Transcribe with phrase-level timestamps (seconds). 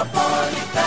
[0.00, 0.79] Metropolitana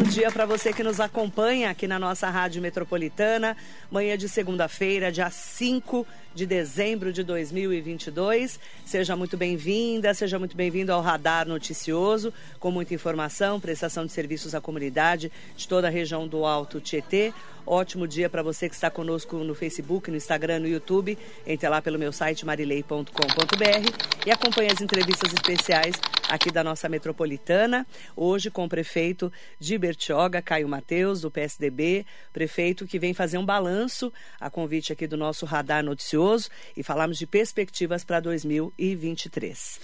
[0.00, 3.54] Ótimo dia para você que nos acompanha aqui na nossa Rádio Metropolitana.
[3.90, 8.58] Manhã de segunda-feira, dia 5 de dezembro de 2022.
[8.86, 14.54] Seja muito bem-vinda, seja muito bem-vindo ao Radar Noticioso, com muita informação, prestação de serviços
[14.54, 17.34] à comunidade de toda a região do Alto Tietê.
[17.66, 21.16] Ótimo dia para você que está conosco no Facebook, no Instagram, no YouTube.
[21.46, 25.96] Entre lá pelo meu site marilei.com.br e acompanhe as entrevistas especiais
[26.28, 27.86] aqui da nossa metropolitana.
[28.16, 33.44] Hoje com o prefeito de Bertioga, Caio Mateus, do PSDB, prefeito que vem fazer um
[33.44, 39.80] balanço a convite aqui do nosso radar noticioso e falamos de perspectivas para 2023.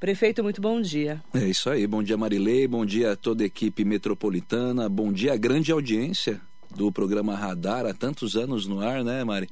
[0.00, 1.22] Prefeito, muito bom dia.
[1.32, 5.32] É isso aí, bom dia Marilei, bom dia a toda a equipe metropolitana, bom dia
[5.32, 6.40] a grande audiência
[6.76, 9.48] do programa Radar há tantos anos no ar, né, Mari?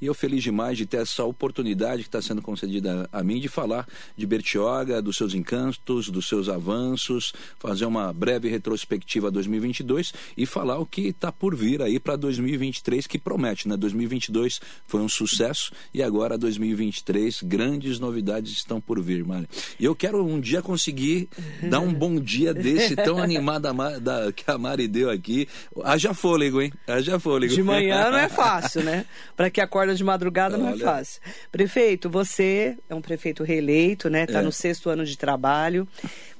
[0.00, 3.48] E eu feliz demais de ter essa oportunidade que está sendo concedida a mim de
[3.48, 3.86] falar
[4.16, 10.78] de Bertioga, dos seus encantos, dos seus avanços, fazer uma breve retrospectiva 2022 e falar
[10.78, 13.76] o que está por vir aí para 2023 que promete, né?
[13.76, 19.48] 2022 foi um sucesso e agora 2023 grandes novidades estão por vir, Mari.
[19.78, 21.28] E eu quero um dia conseguir
[21.68, 23.64] dar um bom dia desse tão animado
[24.00, 25.48] da, que a Mari deu aqui.
[25.82, 26.63] Haja fôlego, hein?
[26.64, 26.72] Hein?
[26.86, 27.54] Haja fôlego.
[27.54, 29.04] De manhã não é fácil, né?
[29.36, 31.20] Para que acorda de madrugada não é fácil.
[31.50, 34.24] Prefeito, você é um prefeito reeleito, né?
[34.24, 34.42] Está é.
[34.42, 35.86] no sexto ano de trabalho.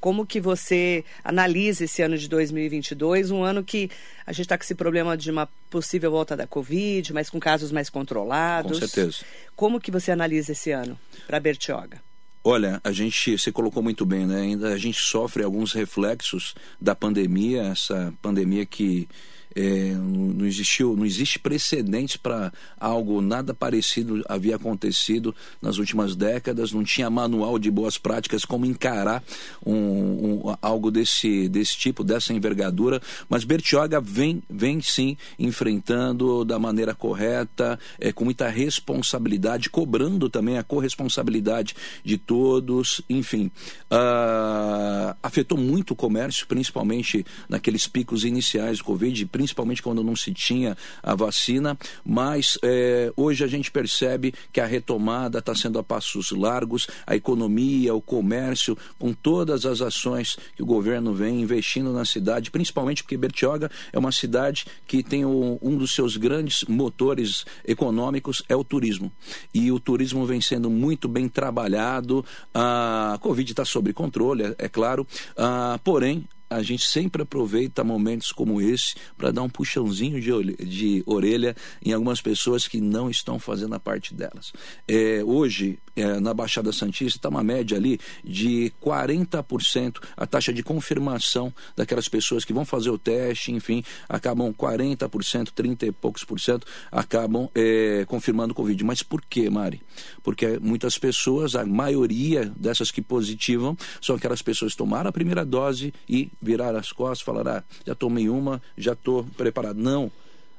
[0.01, 3.91] Como que você analisa esse ano de 2022, um ano que
[4.27, 7.73] a gente está com esse problema de uma possível volta da Covid, mas com casos
[7.73, 8.79] mais controlados.
[8.79, 9.25] Com certeza.
[9.57, 12.01] Como que você analisa esse ano para Bertioga?
[12.47, 14.43] Olha, a gente, você colocou muito bem, né?
[14.43, 19.09] Ainda a gente sofre alguns reflexos da pandemia, essa pandemia que
[19.55, 26.73] é, não existiu, não existe precedente para algo nada parecido havia acontecido nas últimas décadas.
[26.73, 29.23] Não tinha manual de boas práticas como encarar
[29.65, 33.01] um, um, algo desse, desse tipo, dessa envergadura.
[33.29, 40.59] Mas Bertioga vem, vem sim enfrentando da maneira correta, é, com muita responsabilidade, cobrando também
[40.59, 43.01] a corresponsabilidade de todos.
[43.09, 43.51] Enfim,
[43.91, 50.33] uh, afetou muito o comércio, principalmente naqueles picos iniciais do Covid, principalmente quando não se
[50.33, 55.83] tinha a vacina, mas é, hoje a gente percebe que a retomada está sendo a
[55.83, 61.93] passos largos, a economia, o comércio, com todas as ações que o governo vem investindo
[61.93, 67.45] na cidade, principalmente porque Bertioga é uma cidade que tem um dos seus grandes motores
[67.67, 69.11] econômicos é o turismo.
[69.53, 74.69] E o turismo vem sendo muito bem trabalhado, a Covid está sob controle, é, é
[74.69, 75.07] claro,
[75.37, 81.03] ah, porém a gente sempre aproveita momentos como esse para dar um puxãozinho de, de,
[81.07, 84.53] orelha em algumas pessoas que não estão fazendo a parte delas.
[84.87, 90.63] É, hoje, é, na Baixada Santista, está uma média ali de 40% a taxa de
[90.63, 96.39] confirmação daquelas pessoas que vão fazer o teste, enfim, acabam 40%, 30 e poucos por
[96.41, 98.85] cento, acabam é, confirmando o Covid.
[98.85, 99.83] Mas por quê, Mari?
[100.23, 105.45] Porque muitas pessoas, a maioria dessas que positivam, são aquelas pessoas que tomaram a primeira
[105.45, 109.77] dose e virar as costas, falar, ah, já tomei uma, já estou preparado.
[109.77, 110.11] Não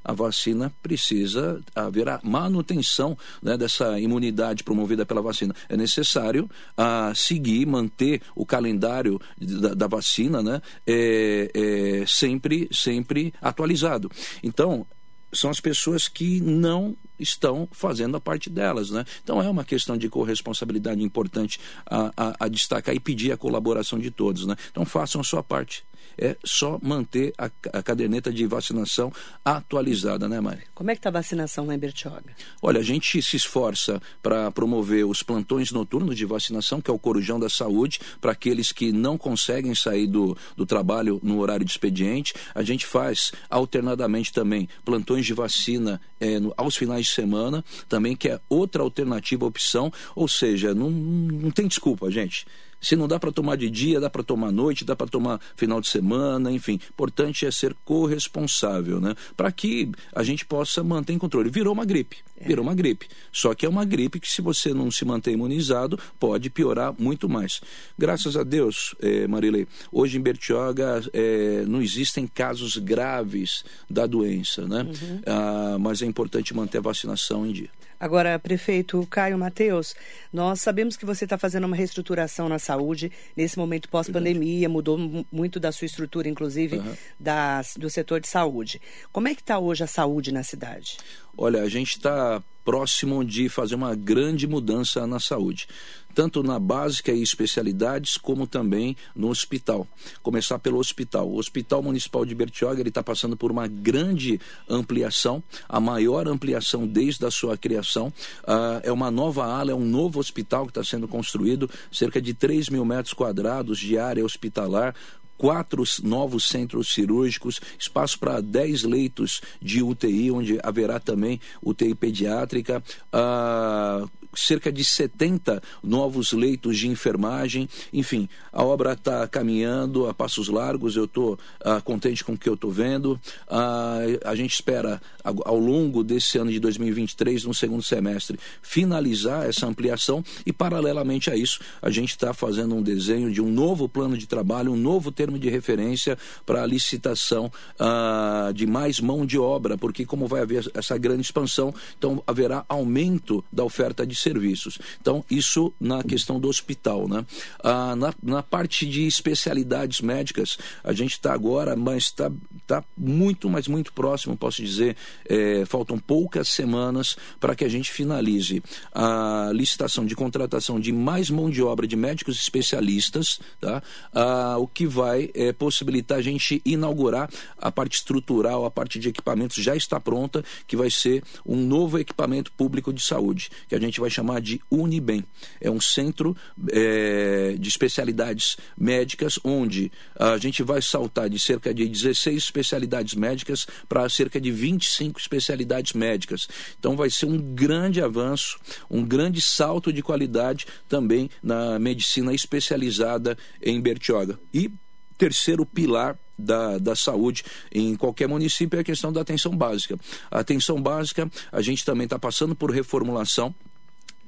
[0.06, 5.56] a vacina precisa haver a manutenção né, dessa imunidade promovida pela vacina.
[5.68, 6.48] É necessário
[6.78, 14.12] ah, seguir, manter o calendário da, da vacina né, é, é, sempre, sempre atualizado.
[14.44, 14.86] Então,
[15.36, 19.06] são as pessoas que não estão fazendo a parte delas, né?
[19.24, 24.00] Então é uma questão de corresponsabilidade importante a, a, a destacar e pedir a colaboração
[24.00, 24.56] de todos, né?
[24.72, 25.84] Então façam a sua parte
[26.18, 29.12] é só manter a, a caderneta de vacinação
[29.44, 30.64] atualizada, né, Mari?
[30.74, 32.36] Como é que está a vacinação lá em Bertioga?
[32.62, 37.00] Olha, a gente se esforça para promover os plantões noturnos de vacinação, que é o
[37.00, 41.72] Corujão da Saúde, para aqueles que não conseguem sair do, do trabalho no horário de
[41.72, 42.34] expediente.
[42.54, 48.16] A gente faz alternadamente também plantões de vacina é, no, aos finais de semana, também,
[48.16, 52.46] que é outra alternativa opção, ou seja, não, não tem desculpa, gente.
[52.86, 55.42] Se não dá para tomar de dia, dá para tomar à noite, dá para tomar
[55.56, 56.80] final de semana, enfim.
[56.92, 59.16] Importante é ser corresponsável, né?
[59.36, 61.50] Para que a gente possa manter em controle.
[61.50, 62.18] Virou uma gripe.
[62.42, 63.08] Virou uma gripe.
[63.32, 67.30] Só que é uma gripe que, se você não se manter imunizado, pode piorar muito
[67.30, 67.62] mais.
[67.98, 74.68] Graças a Deus, eh, Marilei, hoje em Bertioga eh, não existem casos graves da doença,
[74.68, 74.82] né?
[74.84, 75.22] Uhum.
[75.26, 77.70] Ah, mas é importante manter a vacinação em dia.
[77.98, 79.96] Agora, prefeito Caio Mateus,
[80.32, 85.26] nós sabemos que você está fazendo uma reestruturação na saúde nesse momento pós-pandemia, mudou mu-
[85.32, 86.94] muito da sua estrutura, inclusive Aham.
[87.18, 88.82] das- do setor de saúde.
[89.14, 90.98] Como é que está hoje a saúde na cidade?
[91.38, 95.68] Olha, a gente está próximo de fazer uma grande mudança na saúde,
[96.16, 99.88] tanto na básica e especialidades, como também no hospital.
[100.24, 101.30] Começar pelo hospital.
[101.30, 107.26] O Hospital Municipal de Bertioga está passando por uma grande ampliação, a maior ampliação desde
[107.26, 108.12] a sua criação.
[108.48, 112.34] Ah, é uma nova ala, é um novo hospital que está sendo construído, cerca de
[112.34, 114.96] 3 mil metros quadrados de área hospitalar,
[115.38, 122.84] quatro novos centros cirúrgicos, espaço para 10 leitos de UTI, onde haverá também UTI pediátrica,
[123.12, 124.06] ah,
[124.36, 127.68] cerca de 70 novos leitos de enfermagem.
[127.92, 131.38] Enfim, a obra está caminhando a passos largos, eu estou
[131.84, 133.20] contente com o que eu estou vendo.
[133.50, 139.66] Ah, a gente espera, ao longo desse ano de 2023, no segundo semestre, finalizar essa
[139.66, 144.18] ampliação e, paralelamente a isso, a gente está fazendo um desenho de um novo plano
[144.18, 149.38] de trabalho, um novo termo de referência para a licitação ah, de mais mão de
[149.38, 154.80] obra, porque como vai haver essa grande expansão, então haverá aumento da oferta de serviços.
[155.00, 157.08] Então, isso na questão do hospital.
[157.08, 157.24] Né?
[157.64, 162.32] Ah, na, na parte de especialidades médicas, a gente está agora, mas está
[162.66, 164.96] tá muito, mas muito próximo, posso dizer,
[165.30, 171.30] eh, faltam poucas semanas para que a gente finalize a licitação de contratação de mais
[171.30, 173.84] mão de obra de médicos especialistas, tá?
[174.12, 179.10] Ah, o que vai eh, possibilitar a gente inaugurar a parte estrutural, a parte de
[179.10, 183.80] equipamentos já está pronta, que vai ser um novo equipamento público de saúde, que a
[183.80, 185.24] gente vai chamar de Unibem.
[185.60, 186.36] É um centro
[186.72, 193.68] eh, de especialidades médicas onde a gente vai saltar de cerca de 16 especialidades médicas
[193.88, 196.48] para cerca de 25 especialidades médicas.
[196.80, 198.58] Então vai ser um grande avanço,
[198.90, 204.40] um grande salto de qualidade também na medicina especializada em Bertioga.
[204.54, 204.72] E
[205.18, 209.98] terceiro pilar da, da saúde em qualquer município é a questão da atenção básica.
[210.30, 213.56] A atenção básica, a gente também está passando por reformulação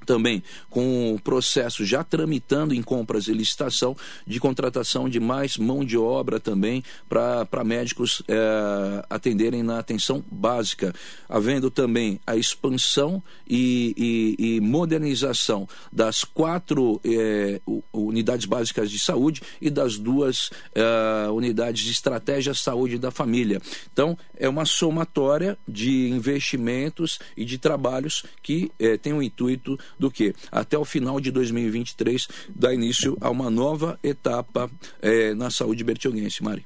[0.07, 3.95] também com o processo já tramitando em compras e licitação
[4.25, 10.95] de contratação de mais mão de obra também para médicos eh, atenderem na atenção básica,
[11.27, 17.01] havendo também a expansão e, e, e modernização das quatro
[17.65, 23.61] u- unidades básicas de saúde e das duas eh, unidades de estratégia saúde da família.
[23.91, 28.71] Então, é uma somatória de investimentos e de trabalhos que
[29.01, 30.33] tem o intuito do que?
[30.51, 34.69] Até o final de 2023, dar início a uma nova etapa
[35.01, 36.65] eh, na saúde bertioguense, Mari.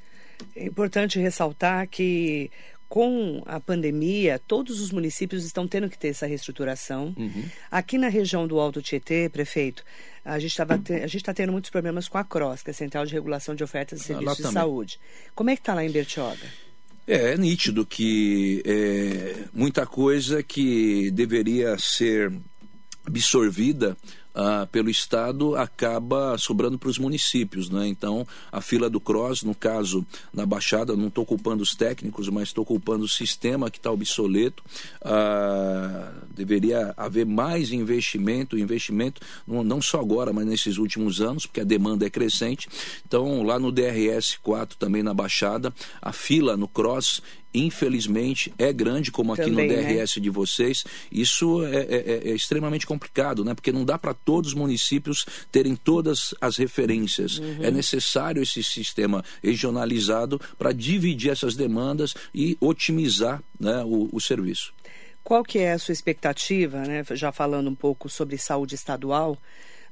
[0.56, 2.50] É importante ressaltar que
[2.92, 7.16] com a pandemia, todos os municípios estão tendo que ter essa reestruturação.
[7.18, 7.46] Uhum.
[7.72, 9.82] Aqui na região do Alto Tietê, prefeito,
[10.26, 10.60] a gente
[11.16, 14.00] está tendo muitos problemas com a CROSS, que é a Central de Regulação de Ofertas
[14.00, 14.52] de Ah, Serviços de.
[14.52, 15.00] Saúde.
[15.34, 16.46] Como é que está lá em Bertioga?
[17.08, 22.30] É, é nítido que é, muita coisa que deveria ser
[23.12, 23.98] absorvida
[24.34, 27.70] ah, pelo Estado acaba sobrando para os municípios.
[27.70, 27.88] Né?
[27.88, 32.44] Então, a fila do CROSS, no caso, na Baixada, não estou culpando os técnicos, mas
[32.44, 34.64] estou culpando o sistema que está obsoleto.
[35.04, 41.66] Ah, deveria haver mais investimento, investimento não, só agora, mas nesses últimos anos, porque a
[41.66, 42.70] demanda é crescente.
[43.06, 47.22] Então, lá no DRS 4, também na Baixada, a fila no CROSS
[47.54, 49.94] infelizmente é grande como aqui Também, no né?
[49.96, 54.52] DRS de vocês isso é, é- é extremamente complicado né porque não dá para todos
[54.52, 57.64] os municípios terem todas as referências Uhum.
[57.64, 64.74] é necessário esse sistema regionalizado para dividir essas demandas e otimizar né, o, o serviço
[65.24, 67.04] Qual que é a sua expectativa, né?
[67.12, 69.38] Já falando um pouco sobre saúde estadual,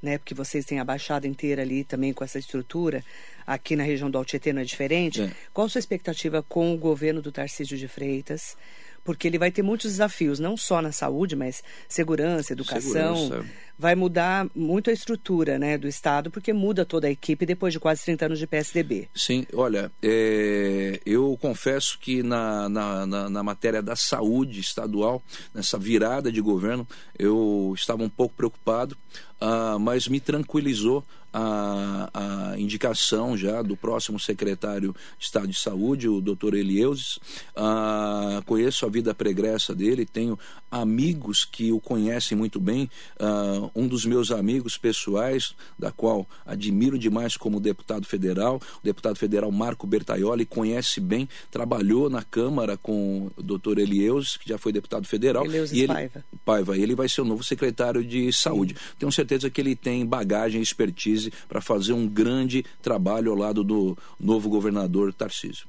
[0.01, 0.18] né?
[0.18, 3.03] Porque vocês têm a Baixada inteira ali também com essa estrutura.
[3.46, 5.22] Aqui na região do Altietê não é diferente.
[5.22, 5.32] É.
[5.53, 8.56] Qual a sua expectativa com o governo do Tarcísio de Freitas?
[9.03, 13.15] Porque ele vai ter muitos desafios, não só na saúde, mas segurança, educação.
[13.15, 13.50] Segurança.
[13.79, 17.79] Vai mudar muito a estrutura né, do Estado, porque muda toda a equipe depois de
[17.79, 19.07] quase 30 anos de PSDB.
[19.15, 25.77] Sim, olha, é, eu confesso que na, na, na, na matéria da saúde estadual, nessa
[25.77, 26.86] virada de governo,
[27.17, 28.98] eu estava um pouco preocupado,
[29.39, 31.01] ah, mas me tranquilizou
[31.33, 37.19] a, a indicação já do próximo secretário de Estado de Saúde, o doutor Elieuses.
[37.55, 40.38] Ah, conheço a vida pregressa dele, tenho
[40.71, 42.89] amigos que o conhecem muito bem.
[43.19, 49.17] Uh, um dos meus amigos pessoais, da qual admiro demais como deputado federal, o deputado
[49.17, 54.71] federal Marco Bertaioli, conhece bem, trabalhou na Câmara com o doutor Elieus, que já foi
[54.71, 55.45] deputado federal.
[55.45, 56.25] Eleusis e ele, Paiva.
[56.45, 56.77] Paiva.
[56.77, 58.75] Ele vai ser o novo secretário de Saúde.
[58.75, 58.95] Sim.
[58.99, 63.63] Tenho certeza que ele tem bagagem e expertise para fazer um grande trabalho ao lado
[63.63, 65.67] do novo governador Tarcísio.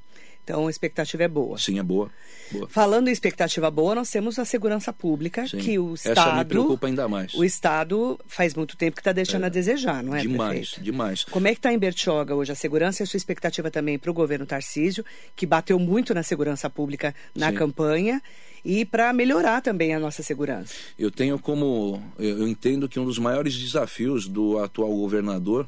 [0.51, 1.57] Então a expectativa é boa.
[1.57, 2.11] Sim, é boa.
[2.51, 2.69] boa.
[2.69, 5.59] Falando em expectativa boa, nós temos a segurança pública, Sim.
[5.59, 6.19] que o Estado.
[6.19, 7.33] Essa me preocupa ainda mais.
[7.35, 9.47] O Estado faz muito tempo que está deixando é.
[9.47, 10.23] a desejar, não é?
[10.23, 11.25] Demais, demais.
[11.25, 14.11] Como é que está em Bertioga hoje a segurança e a sua expectativa também para
[14.11, 15.05] o governo Tarcísio,
[15.37, 17.55] que bateu muito na segurança pública na Sim.
[17.55, 18.21] campanha?
[18.63, 20.75] e para melhorar também a nossa segurança.
[20.99, 22.03] Eu tenho como.
[22.19, 25.67] Eu entendo que um dos maiores desafios do atual governador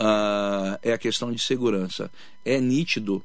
[0.00, 2.10] uh, é a questão de segurança.
[2.44, 3.22] É nítido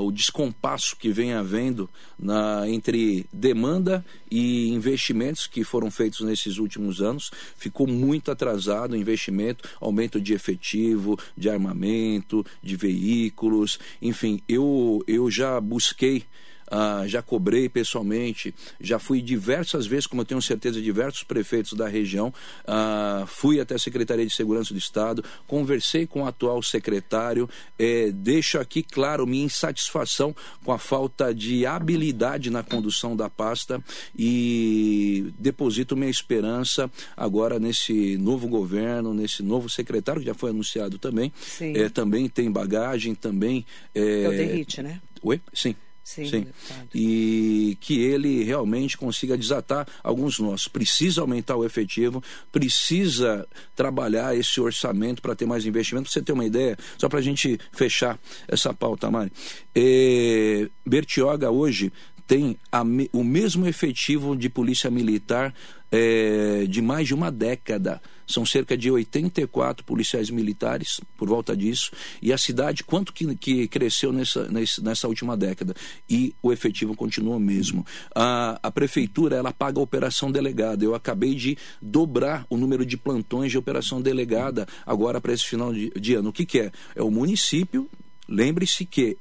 [0.00, 1.88] o descompasso que vem havendo
[2.18, 7.30] na, entre demanda e investimentos que foram feitos nesses últimos anos.
[7.56, 13.78] Ficou muito atrasado o investimento, aumento de efetivo, de armamento, de veículos.
[14.00, 16.24] Enfim, eu, eu já busquei
[16.70, 21.88] ah, já cobrei pessoalmente, já fui diversas vezes, como eu tenho certeza, diversos prefeitos da
[21.88, 22.32] região,
[22.66, 28.10] ah, fui até a Secretaria de Segurança do Estado, conversei com o atual secretário, eh,
[28.12, 33.82] deixo aqui claro minha insatisfação com a falta de habilidade na condução da pasta
[34.16, 40.98] e deposito minha esperança agora nesse novo governo, nesse novo secretário que já foi anunciado
[40.98, 43.64] também, eh, também tem bagagem, também...
[43.94, 45.00] Eh, é o Derrite, né?
[45.22, 45.40] Oi?
[45.52, 45.74] Sim.
[46.06, 46.46] Sim, Sim.
[46.94, 50.68] E que ele realmente consiga desatar alguns nós.
[50.68, 52.22] Precisa aumentar o efetivo,
[52.52, 53.44] precisa
[53.74, 56.04] trabalhar esse orçamento para ter mais investimento.
[56.04, 59.32] Para você ter uma ideia, só para a gente fechar essa pauta, Mari.
[59.74, 61.92] É, Bertioga hoje
[62.24, 62.82] tem a,
[63.12, 65.52] o mesmo efetivo de polícia militar
[65.90, 68.00] é, de mais de uma década.
[68.26, 71.92] São cerca de 84 policiais militares, por volta disso.
[72.20, 74.48] E a cidade, quanto que, que cresceu nessa,
[74.82, 75.74] nessa última década?
[76.08, 77.86] E o efetivo continua mesmo.
[78.14, 80.84] A, a prefeitura, ela paga a operação delegada.
[80.84, 85.72] Eu acabei de dobrar o número de plantões de operação delegada agora para esse final
[85.72, 86.30] de, de ano.
[86.30, 86.72] O que, que é?
[86.94, 87.88] É o município.
[88.28, 89.16] Lembre-se que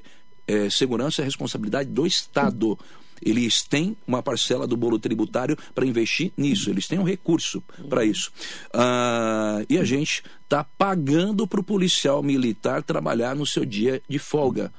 [0.47, 2.77] é, segurança é responsabilidade do Estado.
[3.21, 8.03] Eles têm uma parcela do bolo tributário para investir nisso, eles têm um recurso para
[8.03, 8.31] isso.
[8.73, 14.19] Ah, e a gente está pagando para o policial militar trabalhar no seu dia de
[14.19, 14.71] folga.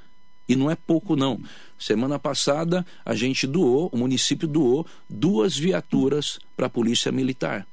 [0.49, 1.41] E não é pouco, não.
[1.79, 7.67] Semana passada, a gente doou, o município doou duas viaturas para a Polícia Militar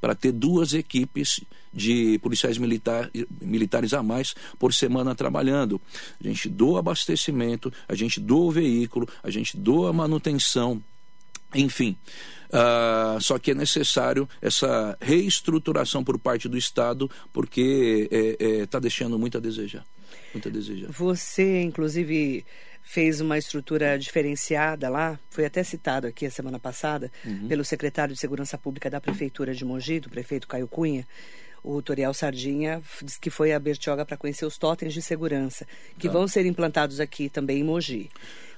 [0.00, 1.40] para ter duas equipes
[1.72, 5.80] de policiais militar, militares a mais por semana trabalhando.
[6.20, 10.82] A gente doa abastecimento, a gente doa o veículo, a gente doa manutenção,
[11.54, 11.96] enfim.
[12.48, 18.66] Uh, só que é necessário essa reestruturação por parte do Estado, porque está é, é,
[18.66, 19.84] tá deixando muito a desejar.
[20.32, 20.90] Muito a desejar.
[20.90, 22.44] Você, inclusive,
[22.88, 27.46] fez uma estrutura diferenciada lá, foi até citado aqui a semana passada, uhum.
[27.46, 31.06] pelo secretário de Segurança Pública da Prefeitura de Mogi, do prefeito Caio Cunha,
[31.62, 35.66] o Toriel Sardinha, disse que foi a Bertioga para conhecer os totens de segurança,
[35.98, 36.14] que tá.
[36.14, 38.10] vão ser implantados aqui também em Mogi.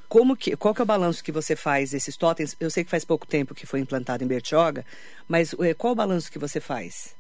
[0.09, 2.57] Como que, qual que é o balanço que você faz desses totens?
[2.61, 4.87] Eu sei que faz pouco tempo que foi implantado em Bertioga,
[5.27, 7.17] mas eh, qual o balanço que você faz?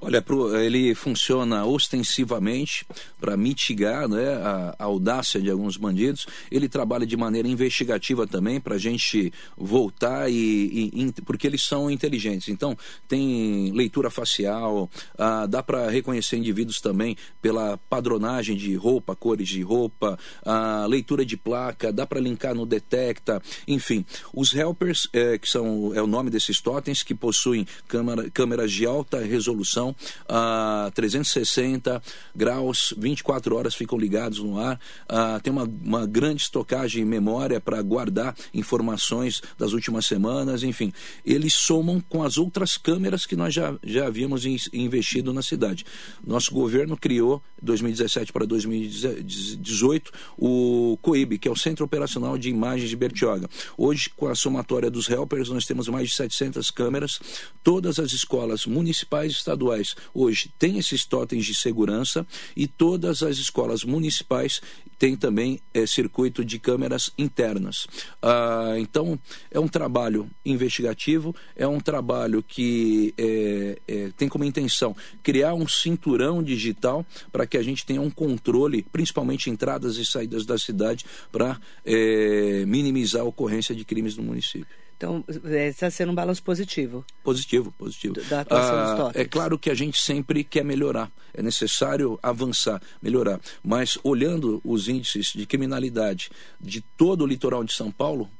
[0.00, 0.22] Olha,
[0.62, 2.86] ele funciona ostensivamente
[3.18, 6.26] para mitigar né, a, audácia de alguns bandidos.
[6.50, 11.90] Ele trabalha de maneira investigativa também para a gente voltar e, e, porque eles são
[11.90, 12.48] inteligentes.
[12.48, 12.76] Então
[13.08, 19.62] tem leitura facial, ah, dá para reconhecer indivíduos também pela padronagem de roupa, cores de
[19.62, 24.04] roupa, ah, leitura de placa, dá para linkar no detecta, enfim.
[24.34, 28.84] Os helpers, é, que são é o nome desses totens que possuem câmera, câmeras de
[28.84, 29.83] alta resolução
[30.28, 32.00] a 360
[32.34, 34.78] graus, 24 horas ficam ligados no ar,
[35.42, 40.92] tem uma, uma grande estocagem em memória para guardar informações das últimas semanas, enfim.
[41.26, 45.84] Eles somam com as outras câmeras que nós já, já havíamos in, investido na cidade.
[46.24, 52.90] Nosso governo criou, 2017 para 2018, o COIB, que é o Centro Operacional de Imagens
[52.90, 53.48] de Bertioga.
[53.76, 57.20] Hoje, com a somatória dos helpers, nós temos mais de 700 câmeras.
[57.62, 62.26] Todas as escolas municipais e estaduais municipais hoje têm esses totens de segurança
[62.56, 64.60] e todas as escolas municipais
[64.98, 67.86] têm também é, circuito de câmeras internas.
[68.22, 69.18] Ah, então,
[69.50, 75.66] é um trabalho investigativo, é um trabalho que é, é, tem como intenção criar um
[75.66, 81.04] cinturão digital para que a gente tenha um controle, principalmente entradas e saídas da cidade,
[81.32, 81.58] para
[82.66, 84.83] minimizar a ocorrência de crimes no município.
[84.96, 85.24] Então,
[85.68, 87.04] está sendo um balanço positivo.
[87.22, 88.14] Positivo, positivo.
[88.28, 89.24] Da atuação dos Ah, totens.
[89.24, 93.40] é claro que a gente sempre quer melhorar, é necessário avançar, melhorar.
[93.62, 98.30] Mas olhando os índices de criminalidade de todo o litoral de São Paulo,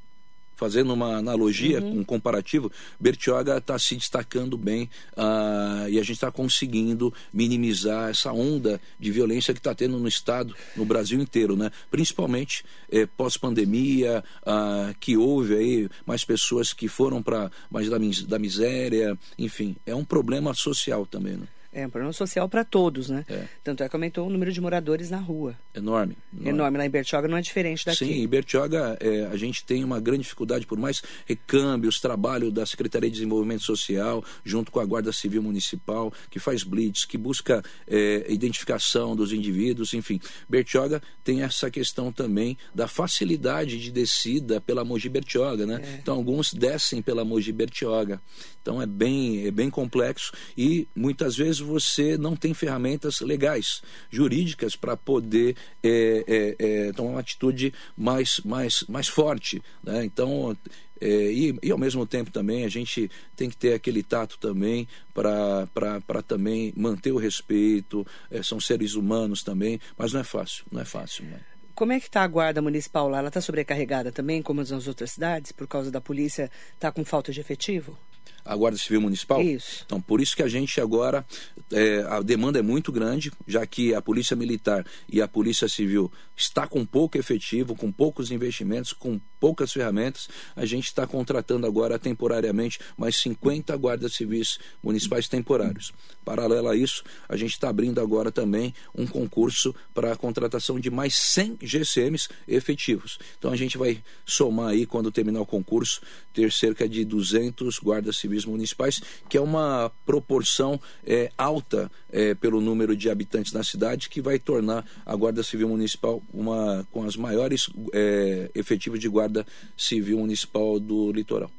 [0.65, 6.33] fazendo uma analogia, um comparativo, Bertioga está se destacando bem ah, e a gente está
[6.33, 11.71] conseguindo minimizar essa onda de violência que está tendo no Estado, no Brasil inteiro, né?
[11.91, 18.39] principalmente eh, pós-pandemia, ah, que houve aí mais pessoas que foram para mais da, da
[18.39, 21.47] miséria, enfim, é um problema social também, né?
[21.75, 23.25] É um problema social para todos, né?
[23.29, 23.45] É.
[23.65, 25.57] Tanto é que aumentou o número de moradores na rua.
[25.75, 26.17] enorme.
[26.45, 26.79] Enorme.
[26.79, 27.99] Lá em Bertioga não é diferente daqui.
[28.05, 32.65] Sim, em Bertioga é, a gente tem uma grande dificuldade, por mais recâmbios, trabalho da
[32.65, 37.63] Secretaria de Desenvolvimento Social, junto com a Guarda Civil Municipal, que faz blitz, que busca
[37.89, 40.21] é, identificação dos indivíduos, enfim.
[40.49, 45.99] Bertioga tem essa questão também da facilidade de descida pela Mogi Bertioga, né?
[46.01, 48.21] Então alguns descem pela Mogi Bertioga.
[48.63, 54.77] Então é bem, é bem complexo e muitas vezes você não tem ferramentas legais, jurídicas,
[54.77, 59.63] para poder é, é, é, tomar uma atitude mais, mais, mais forte.
[59.83, 60.05] Né?
[60.05, 60.57] Então,
[61.01, 64.87] é, e, e ao mesmo tempo também a gente tem que ter aquele tato também
[65.13, 70.81] para também manter o respeito, é, são seres humanos também, mas não é fácil, não
[70.81, 71.25] é fácil.
[71.25, 71.41] Né?
[71.75, 73.19] Como é que está a guarda municipal lá?
[73.19, 77.33] Ela está sobrecarregada também, como nas outras cidades, por causa da polícia estar com falta
[77.33, 77.99] de efetivo?
[78.45, 79.41] A Guarda Civil Municipal.
[79.41, 79.83] Isso.
[79.87, 81.25] Então, por isso que a gente agora,
[81.73, 86.13] é, a demanda é muito grande, já que a Polícia Militar e a Polícia Civil
[86.37, 90.29] está com pouco efetivo, com poucos investimentos, com poucas ferramentas.
[90.57, 95.93] A gente está contratando agora temporariamente mais 50 guardas civis municipais temporários.
[96.25, 100.91] Paralelo a isso, a gente está abrindo agora também um concurso para a contratação de
[100.91, 103.19] mais 100 GCMs efetivos.
[103.39, 106.01] Então a gente vai somar aí, quando terminar o concurso,
[106.33, 112.61] ter cerca de 200 guardas civis municipais, que é uma proporção é, alta é, pelo
[112.61, 117.17] número de habitantes na cidade, que vai tornar a Guarda Civil Municipal uma com as
[117.17, 121.51] maiores é, efetivos de Guarda Civil Municipal do litoral.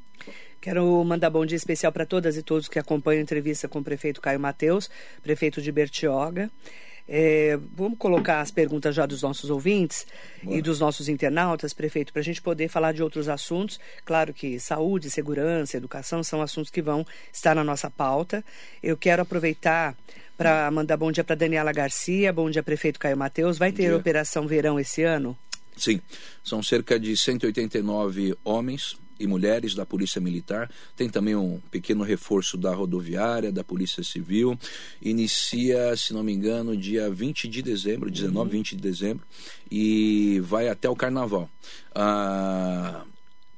[0.60, 3.84] Quero mandar bom dia especial para todas e todos que acompanham a entrevista com o
[3.84, 4.90] prefeito Caio Mateus,
[5.22, 6.50] prefeito de Bertioga.
[7.08, 10.06] É, vamos colocar as perguntas já dos nossos ouvintes
[10.48, 13.78] e dos nossos internautas, prefeito, para a gente poder falar de outros assuntos.
[14.04, 18.44] Claro que saúde, segurança, educação são assuntos que vão estar na nossa pauta.
[18.82, 19.96] Eu quero aproveitar
[20.36, 23.56] para mandar bom dia para Daniela Garcia, bom dia, prefeito Caio Mateus.
[23.56, 23.96] Vai ter dia.
[23.96, 25.38] Operação Verão esse ano?
[25.76, 26.00] Sim,
[26.42, 30.70] são cerca de 189 homens e mulheres da Polícia Militar.
[30.96, 34.58] Tem também um pequeno reforço da rodoviária, da Polícia Civil.
[35.00, 39.24] Inicia, se não me engano, dia 20 de dezembro, 19, 20 de dezembro,
[39.70, 41.48] e vai até o Carnaval.
[41.94, 43.04] Ah,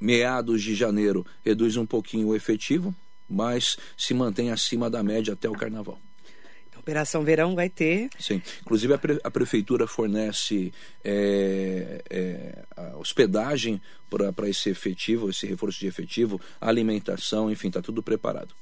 [0.00, 2.94] meados de janeiro reduz um pouquinho o efetivo,
[3.28, 5.98] mas se mantém acima da média até o Carnaval.
[6.88, 8.08] Operação Verão vai ter.
[8.18, 10.72] Sim, inclusive a, pre- a prefeitura fornece
[11.04, 18.02] é, é, a hospedagem para esse efetivo, esse reforço de efetivo, alimentação, enfim, está tudo
[18.02, 18.54] preparado.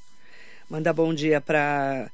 [0.68, 2.10] Mandar bom dia para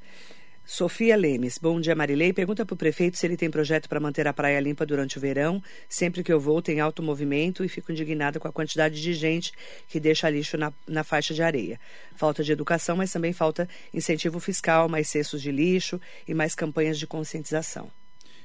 [0.65, 1.59] Sofia Lemes.
[1.59, 2.33] Bom dia, Marilei.
[2.33, 5.21] Pergunta para o prefeito se ele tem projeto para manter a praia limpa durante o
[5.21, 5.63] verão.
[5.89, 9.53] Sempre que eu vou, tem alto movimento e fico indignada com a quantidade de gente
[9.89, 11.81] que deixa lixo na, na faixa de areia.
[12.15, 16.99] Falta de educação, mas também falta incentivo fiscal, mais cestos de lixo e mais campanhas
[16.99, 17.91] de conscientização.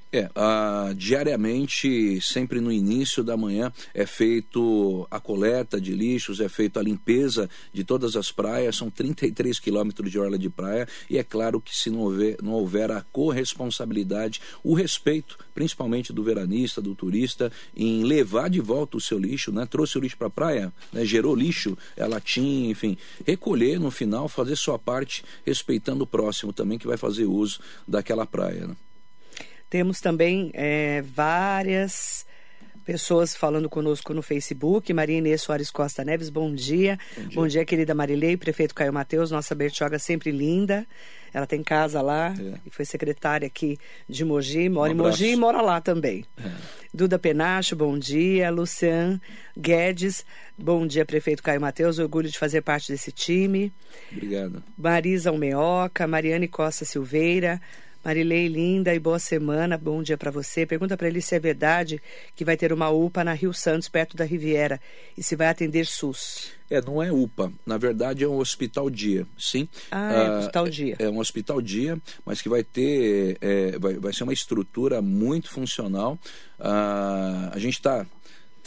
[0.10, 0.30] É,
[0.96, 6.84] diariamente, sempre no início da manhã, é feito a coleta de lixos, é feita a
[6.84, 11.60] limpeza de todas as praias, são 33 quilômetros de orla de praia, e é claro
[11.60, 17.52] que se não houver, não houver a corresponsabilidade, o respeito, principalmente do veranista, do turista,
[17.76, 19.66] em levar de volta o seu lixo, né?
[19.66, 21.04] trouxe o lixo para a praia, né?
[21.04, 26.78] gerou lixo, é latinha, enfim, recolher no final, fazer sua parte, respeitando o próximo também,
[26.78, 28.68] que vai fazer uso daquela praia.
[28.68, 28.76] Né?
[29.70, 32.26] Temos também é, várias
[32.86, 34.94] pessoas falando conosco no Facebook.
[34.94, 36.98] Maria Inês Soares Costa Neves, bom dia.
[37.34, 40.88] Bom dia, querida Marilei, prefeito Caio Mateus, nossa Bertioga sempre linda.
[41.34, 42.54] Ela tem casa lá É.
[42.66, 43.78] e foi secretária aqui
[44.08, 46.24] de Mogi, mora Um em Mogi e mora lá também.
[46.94, 48.50] Duda Penacho, bom dia.
[48.50, 49.20] Lucian
[49.56, 50.26] Guedes,
[50.58, 52.00] bom dia, prefeito Caio Mateus.
[52.00, 53.74] Orgulho de fazer parte desse time.
[54.14, 54.64] Obrigado.
[54.78, 57.62] Marisa Almeoca, Mariane Costa Silveira,
[58.04, 60.66] Marilei Linda e boa semana, bom dia para você.
[60.66, 62.02] Pergunta para ele se é verdade
[62.36, 64.80] que vai ter uma UPA na Rio Santos, perto da Riviera,
[65.18, 66.52] e se vai atender SUS.
[66.70, 67.52] É, não é UPA.
[67.66, 69.68] Na verdade, é um hospital dia, sim.
[69.90, 70.96] Ah, é um hospital dia.
[71.00, 75.50] É, um hospital dia, mas que vai ter, é, vai, vai ser uma estrutura muito
[75.50, 76.20] funcional.
[76.60, 78.06] Ah, a gente está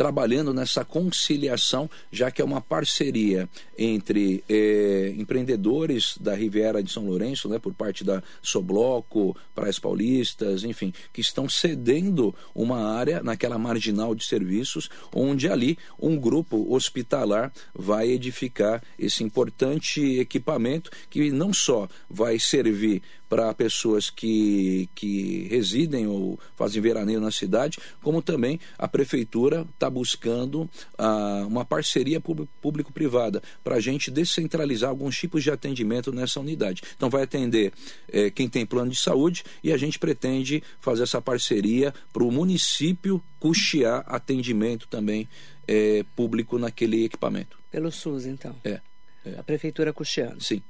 [0.01, 7.05] trabalhando nessa conciliação, já que é uma parceria entre eh, empreendedores da Riviera de São
[7.05, 13.59] Lourenço, né, por parte da Sobloco, Praias Paulistas, enfim, que estão cedendo uma área naquela
[13.59, 21.53] marginal de serviços, onde ali um grupo hospitalar vai edificar esse importante equipamento que não
[21.53, 28.59] só vai servir para pessoas que, que residem ou fazem veraneio na cidade, como também
[28.77, 35.51] a prefeitura está buscando ah, uma parceria público-privada para a gente descentralizar alguns tipos de
[35.51, 36.83] atendimento nessa unidade.
[36.97, 37.73] Então vai atender
[38.13, 42.33] eh, quem tem plano de saúde e a gente pretende fazer essa parceria para o
[42.33, 45.29] município custear atendimento também
[45.69, 47.57] eh, público naquele equipamento.
[47.71, 48.57] Pelo SUS, então.
[48.65, 48.81] É.
[49.25, 49.39] é.
[49.39, 50.43] A prefeitura custeando.
[50.43, 50.61] Sim.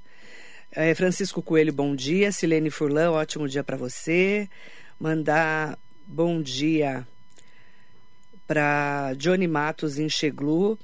[0.72, 2.30] É, Francisco Coelho, bom dia.
[2.30, 4.48] Silene Furlan, ótimo dia para você.
[5.00, 7.04] Mandar bom dia
[8.46, 10.78] para Johnny Matos em Cheglu,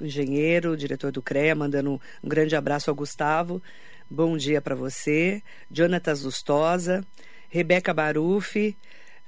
[0.00, 3.62] engenheiro, diretor do CREA, mandando um grande abraço ao Gustavo.
[4.10, 5.40] Bom dia para você.
[5.70, 7.06] Jonatas Lustosa,
[7.48, 8.76] Rebeca Barufi,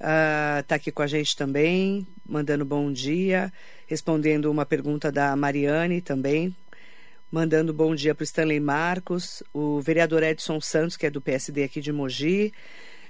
[0.01, 3.53] está uh, aqui com a gente também, mandando bom dia,
[3.87, 6.53] respondendo uma pergunta da Mariane também,
[7.33, 11.65] mandando bom dia para o Stanley Marcos, o vereador Edson Santos, que é do PSD
[11.65, 12.53] aqui de Mogi.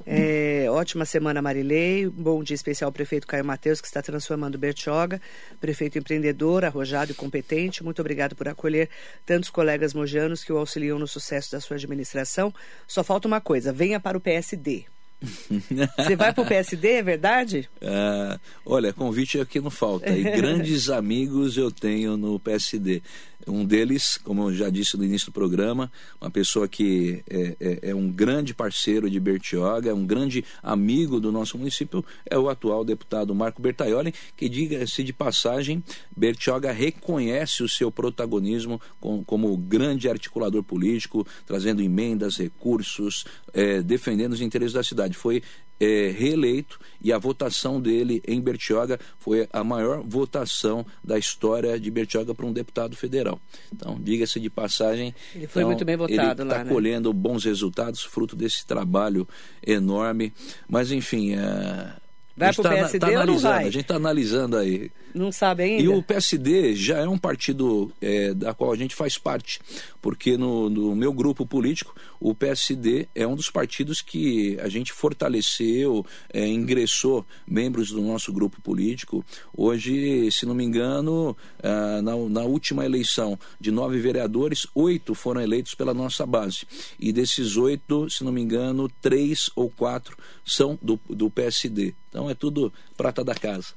[0.06, 2.08] É, ótima semana, Marilei.
[2.08, 5.20] Bom dia especial ao prefeito Caio Mateus, que está transformando Bertioga,
[5.60, 7.82] prefeito empreendedor, arrojado e competente.
[7.82, 8.88] Muito obrigado por acolher
[9.26, 12.54] tantos colegas mojanos que o auxiliam no sucesso da sua administração.
[12.86, 14.84] Só falta uma coisa: venha para o PSD.
[15.96, 17.68] Você vai para o PSD, é verdade?
[17.80, 20.10] Uh, olha, convite aqui não falta.
[20.10, 23.02] E grandes amigos eu tenho no PSD.
[23.46, 27.90] Um deles, como eu já disse no início do programa, uma pessoa que é, é,
[27.90, 32.48] é um grande parceiro de Bertioga, é um grande amigo do nosso município, é o
[32.48, 35.82] atual deputado Marco Bertaioli, que, diga-se de passagem,
[36.16, 44.32] Bertioga reconhece o seu protagonismo com, como grande articulador político, trazendo emendas, recursos, é, defendendo
[44.32, 45.16] os interesses da cidade.
[45.16, 45.42] Foi
[45.82, 51.90] é, reeleito e a votação dele em Bertioga foi a maior votação da história de
[51.90, 53.40] Bertioga para um deputado federal.
[53.72, 55.12] Então, diga-se de passagem.
[55.34, 56.54] Ele foi então, muito bem votado ele lá.
[56.54, 56.70] Está né?
[56.70, 59.26] colhendo bons resultados, fruto desse trabalho
[59.66, 60.32] enorme.
[60.68, 61.34] Mas, enfim.
[61.34, 62.01] É...
[62.36, 63.66] Vai para o PSD tá, tá ou não vai?
[63.66, 64.90] A gente está analisando aí.
[65.14, 65.82] Não sabe ainda?
[65.82, 69.60] E o PSD já é um partido é, da qual a gente faz parte,
[70.00, 74.92] porque no, no, meu grupo político, o PSD é um dos partidos que a gente
[74.92, 79.22] fortaleceu, é, ingressou membros do nosso grupo político.
[79.54, 85.42] Hoje, se não me engano, é, na, na última eleição de nove vereadores, oito foram
[85.42, 86.66] eleitos pela nossa base.
[86.98, 91.94] E desses oito, se não me engano, três ou quatro são do, do PSD.
[92.08, 93.74] Então é tudo prata da casa.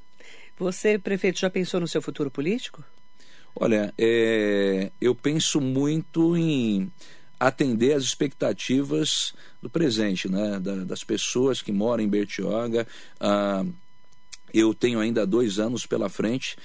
[0.57, 2.83] Você, prefeito, já pensou no seu futuro político?
[3.55, 6.91] Olha, é, eu penso muito em
[7.39, 10.59] atender às expectativas do presente, né?
[10.59, 12.87] Da, das pessoas que moram em Bertioga.
[13.19, 13.65] Ah,
[14.53, 16.57] eu tenho ainda dois anos pela frente.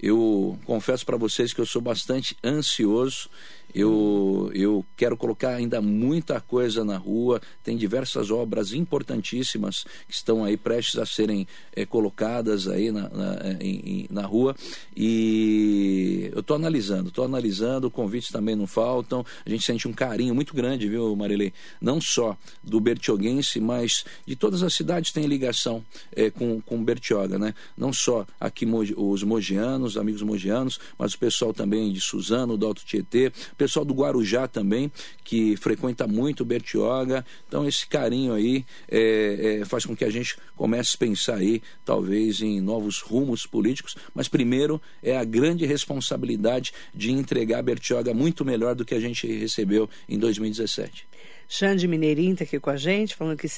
[0.00, 3.28] Eu confesso para vocês que eu sou bastante ansioso
[3.74, 10.44] eu, eu quero colocar ainda muita coisa na rua, tem diversas obras importantíssimas que estão
[10.44, 14.54] aí prestes a serem é, colocadas aí na, na, eh, em, na rua
[14.96, 20.34] e eu estou analisando, estou analisando, convites também não faltam, a gente sente um carinho
[20.34, 21.52] muito grande, viu, Marilei?
[21.80, 27.38] Não só do Bertioguense, mas de todas as cidades têm ligação é, com, com Bertioga,
[27.38, 27.54] né?
[27.76, 32.84] Não só aqui os mogianos, amigos mogianos, mas o pessoal também de Suzano, do Alto
[32.84, 34.90] Tietê, pessoal do Guarujá também,
[35.24, 37.26] que frequenta muito Bertioga.
[37.46, 41.60] Então, esse carinho aí é, é, faz com que a gente comece a pensar aí,
[41.84, 43.96] talvez, em novos rumos políticos.
[44.14, 49.26] Mas, primeiro, é a grande responsabilidade de entregar Bertioga muito melhor do que a gente
[49.26, 51.06] recebeu em 2017.
[51.48, 53.48] Xande Mineirinho está aqui com a gente, falando que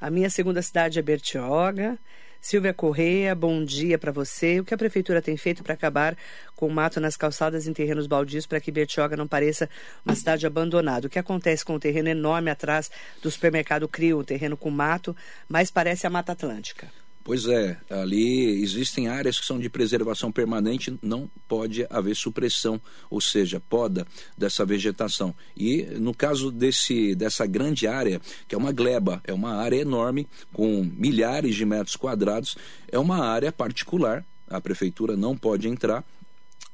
[0.00, 1.98] a minha segunda cidade é Bertioga.
[2.42, 4.58] Silvia Correia, bom dia para você.
[4.58, 6.18] O que a prefeitura tem feito para acabar
[6.56, 9.70] com o mato nas calçadas em terrenos baldios para que Bertioga não pareça
[10.04, 11.06] uma cidade abandonada?
[11.06, 12.90] O que acontece com o terreno enorme atrás
[13.22, 15.16] do supermercado Crio, um terreno com mato,
[15.48, 16.88] mas parece a Mata Atlântica?
[17.24, 23.20] Pois é, ali existem áreas que são de preservação permanente, não pode haver supressão, ou
[23.20, 24.04] seja, poda
[24.36, 25.32] dessa vegetação.
[25.56, 30.26] E no caso desse, dessa grande área, que é uma gleba, é uma área enorme,
[30.52, 32.56] com milhares de metros quadrados,
[32.90, 36.04] é uma área particular, a prefeitura não pode entrar,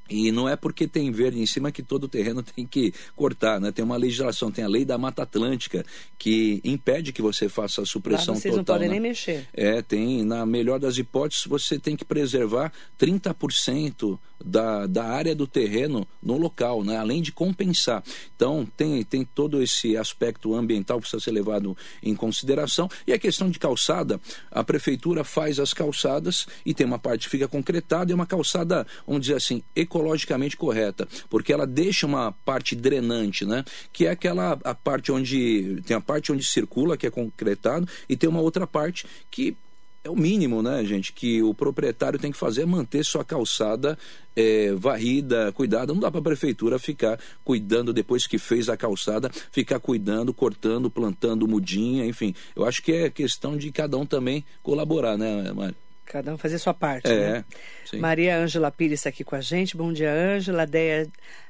[0.08, 3.60] E não é porque tem verde em cima que todo o terreno tem que cortar,
[3.60, 3.70] né?
[3.72, 5.84] Tem uma legislação, tem a lei da Mata Atlântica
[6.18, 8.56] que impede que você faça a supressão Lá vocês total.
[8.56, 8.92] não podem né?
[8.94, 9.46] nem mexer.
[9.52, 15.46] É, tem, na melhor das hipóteses, você tem que preservar 30% da, da área do
[15.46, 16.96] terreno no local, né?
[16.96, 18.02] além de compensar.
[18.34, 22.88] Então, tem, tem todo esse aspecto ambiental que precisa ser levado em consideração.
[23.06, 27.30] E a questão de calçada, a prefeitura faz as calçadas e tem uma parte que
[27.30, 29.62] fica concretada e uma calçada, vamos dizer assim,
[29.98, 33.64] ecologicamente correta, porque ela deixa uma parte drenante, né?
[33.92, 38.16] que é aquela a parte onde tem a parte onde circula, que é concretado, e
[38.16, 39.56] tem uma outra parte que
[40.04, 43.98] é o mínimo, né, gente, que o proprietário tem que fazer é manter sua calçada
[44.34, 45.92] é, varrida, cuidada.
[45.92, 50.88] Não dá para a prefeitura ficar cuidando depois que fez a calçada, ficar cuidando, cortando,
[50.88, 52.32] plantando mudinha, enfim.
[52.54, 55.74] Eu acho que é questão de cada um também colaborar, né, Mário?
[56.08, 57.44] Cada um fazer sua parte, É, né?
[57.84, 57.98] sim.
[57.98, 59.76] Maria Ângela Pires está aqui com a gente.
[59.76, 60.66] Bom dia, Ângela.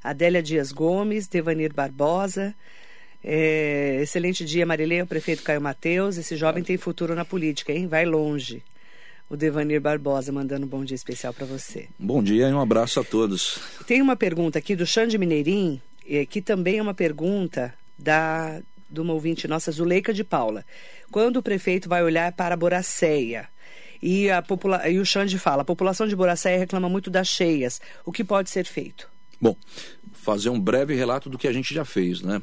[0.03, 2.53] Adélia, Dias Gomes, Devanir Barbosa.
[3.23, 6.19] É, excelente dia, Marilei, o prefeito Caio Mateus.
[6.19, 7.87] Esse jovem tem futuro na política, hein?
[7.87, 8.63] Vai longe.
[9.31, 11.87] O Devanir Barbosa mandando um bom dia especial para você.
[11.97, 13.61] Bom dia e um abraço a todos.
[13.87, 15.81] Tem uma pergunta aqui do Xande Mineirim,
[16.31, 20.65] que também é uma pergunta da de uma ouvinte nossa, Zuleika de Paula.
[21.11, 23.47] Quando o prefeito vai olhar para a Boracéia?
[24.03, 24.89] E, a popula...
[24.89, 27.81] e o Xande fala, a população de Boracéia reclama muito das cheias.
[28.05, 29.09] O que pode ser feito?
[29.41, 29.57] Bom,
[30.13, 32.43] fazer um breve relato do que a gente já fez, né?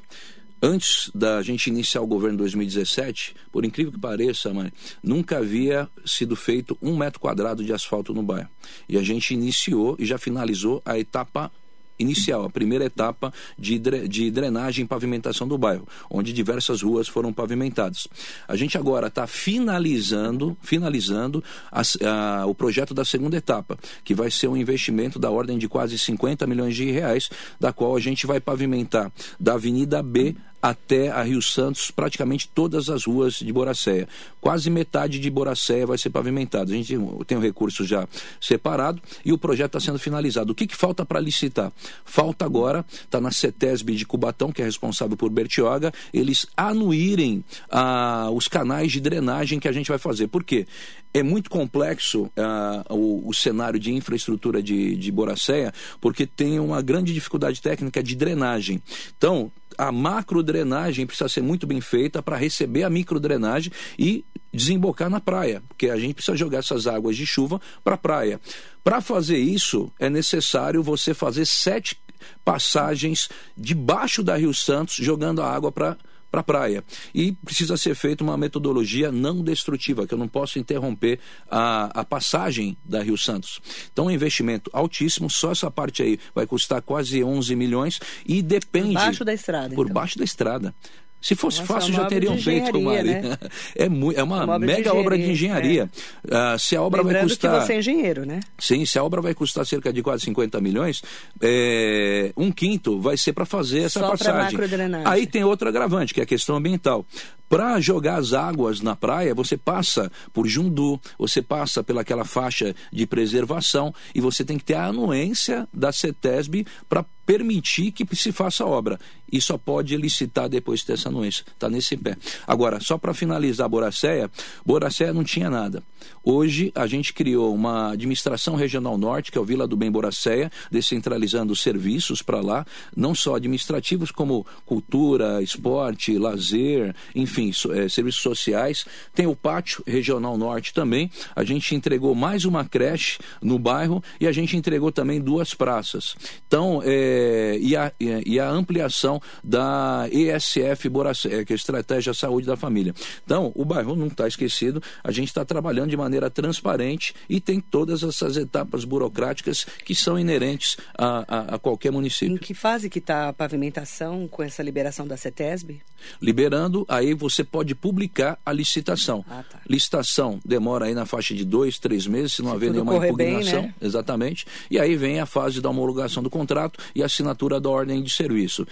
[0.61, 4.71] Antes da gente iniciar o governo em 2017, por incrível que pareça, mãe,
[5.03, 8.49] nunca havia sido feito um metro quadrado de asfalto no bairro.
[8.87, 11.51] E a gente iniciou e já finalizou a etapa
[11.97, 17.31] inicial, a primeira etapa de, de drenagem e pavimentação do bairro, onde diversas ruas foram
[17.31, 18.07] pavimentadas.
[18.47, 24.47] A gente agora está finalizando, finalizando a- o projeto da segunda etapa, que vai ser
[24.47, 27.29] um investimento da ordem de quase 50 milhões de reais,
[27.59, 32.89] da qual a gente vai pavimentar da Avenida B até a Rio Santos, praticamente todas
[32.89, 34.07] as ruas de Boracéia.
[34.41, 36.71] Quase metade de Boracéia vai ser pavimentada.
[36.71, 36.97] A gente
[37.27, 38.07] tem o recurso já
[38.41, 40.53] separado e o projeto está sendo finalizado.
[40.53, 41.71] O que, que falta para licitar?
[42.03, 48.31] Falta agora, está na CETESB de Cubatão, que é responsável por Bertioga, eles anuírem ah,
[48.33, 50.29] os canais de drenagem que a gente vai fazer.
[50.29, 50.65] Por quê?
[51.13, 56.81] É muito complexo ah, o, o cenário de infraestrutura de, de Boracéia, porque tem uma
[56.81, 58.81] grande dificuldade técnica de drenagem.
[59.15, 64.25] Então, a macro drenagem precisa ser muito bem feita para receber a micro drenagem e
[64.53, 68.39] desembocar na praia, porque a gente precisa jogar essas águas de chuva para a praia.
[68.83, 71.97] Para fazer isso, é necessário você fazer sete
[72.43, 75.97] passagens debaixo da Rio Santos, jogando a água para
[76.35, 76.83] para a praia.
[77.13, 81.19] E precisa ser feita uma metodologia não destrutiva, que eu não posso interromper
[81.49, 83.61] a, a passagem da Rio Santos.
[83.91, 88.41] Então, é um investimento altíssimo, só essa parte aí vai custar quase 11 milhões e
[88.41, 88.93] depende...
[88.93, 89.93] Por baixo da estrada, Por então.
[89.93, 90.75] baixo da estrada.
[91.21, 93.27] Se fosse Nossa, fácil, é já teriam de feito, engenharia, Mari.
[93.27, 93.37] né?
[93.75, 95.89] É, é uma, Uma obra de mega obra de engenharia, engenharia.
[96.31, 97.59] Ah, se a obra vai Lembrando custar...
[97.59, 98.39] que você é engenheiro, né?
[98.59, 101.01] Sim, se a obra vai custar cerca de quase 50 milhões,
[101.41, 104.59] é, um quinto vai ser para fazer essa Só passagem.
[105.03, 107.05] Aí tem outro agravante, que é a questão ambiental.
[107.47, 113.05] Para jogar as águas na praia, você passa por Jundu, você passa pelaquela faixa de
[113.05, 118.63] preservação e você tem que ter a anuência da CETESB para permitir que se faça
[118.63, 118.99] a obra.
[119.31, 121.43] E só pode licitar depois de ter anuência.
[121.47, 122.15] Está nesse pé.
[122.47, 124.29] Agora, só para finalizar Boracéia,
[124.65, 125.83] Boracéia não tinha nada.
[126.23, 130.51] Hoje a gente criou uma administração regional norte, que é o Vila do Bem Boracéia,
[130.71, 137.89] descentralizando os serviços para lá, não só administrativos como cultura, esporte, lazer, enfim, so- eh,
[137.89, 138.85] serviços sociais.
[139.13, 141.09] Tem o Pátio Regional Norte também.
[141.35, 146.15] A gente entregou mais uma creche no bairro e a gente entregou também duas praças.
[146.47, 152.47] Então, eh, e, a, e a ampliação da ESF Boracéia, que é a Estratégia Saúde
[152.47, 152.93] da Família.
[153.23, 157.59] Então, o bairro não está esquecido, a gente está trabalhando de maneira transparente e tem
[157.59, 162.39] todas essas etapas burocráticas que são inerentes a, a- a qualquer Em município.
[162.39, 165.81] que fase que está a pavimentação com essa liberação da CETESB?
[166.21, 169.25] Liberando, aí você pode publicar a licitação.
[169.29, 169.59] Ah, tá.
[169.67, 173.13] Licitação demora aí na faixa de dois, três meses, se não Se haver nenhuma correr
[173.13, 173.61] bem, impugnação.
[173.63, 173.73] né?
[173.81, 174.45] Exatamente.
[174.69, 178.67] E aí vem a fase da homologação do contrato e assinatura da ordem de serviço,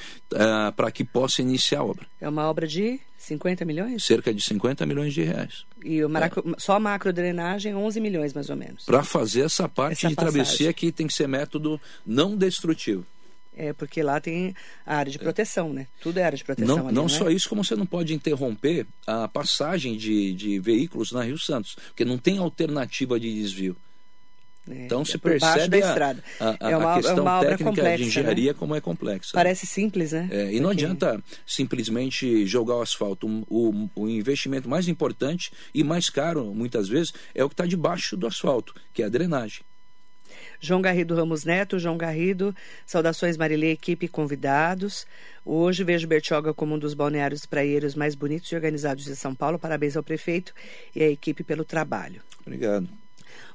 [0.76, 2.06] para que possa iniciar a obra.
[2.20, 4.04] É uma obra de 50 milhões?
[4.04, 5.66] Cerca de 50 milhões de reais.
[5.84, 6.44] E maraco...
[6.58, 8.86] só a macrodrenagem, 11 milhões mais ou menos.
[8.86, 10.34] Para fazer essa parte Essa de passagem.
[10.34, 13.06] travessia que tem que ser método não destrutivo.
[13.56, 15.88] É, porque lá tem a área de proteção, né?
[16.02, 17.10] Tudo é área de proteção Não, ali, não é?
[17.10, 21.76] só isso, como você não pode interromper a passagem de, de veículos na Rio Santos,
[21.88, 23.76] porque não tem alternativa de desvio.
[24.68, 24.86] Né?
[24.86, 26.24] Então É se baixo percebe da a, estrada.
[26.40, 28.58] a, a- é uma, a questão é uma obra técnica complexa, de engenharia né?
[28.60, 29.32] como é complexa.
[29.34, 30.28] Parece simples, né?
[30.32, 33.28] É, e não Porque- adianta simplesmente jogar o asfalto.
[33.50, 38.16] O, o investimento mais importante e mais caro, muitas vezes, é o que está debaixo
[38.18, 39.62] do asfalto, que é a drenagem.
[40.60, 45.06] João Garrido Ramos Neto, João Garrido, saudações Marilê, equipe e convidados.
[45.46, 49.60] Hoje vejo Bertioga como um dos balneários praieiros mais bonitos e organizados de São Paulo.
[49.60, 50.54] Parabéns ao prefeito
[50.96, 52.22] e à equipe pelo trabalho.
[52.46, 52.88] Obrigado.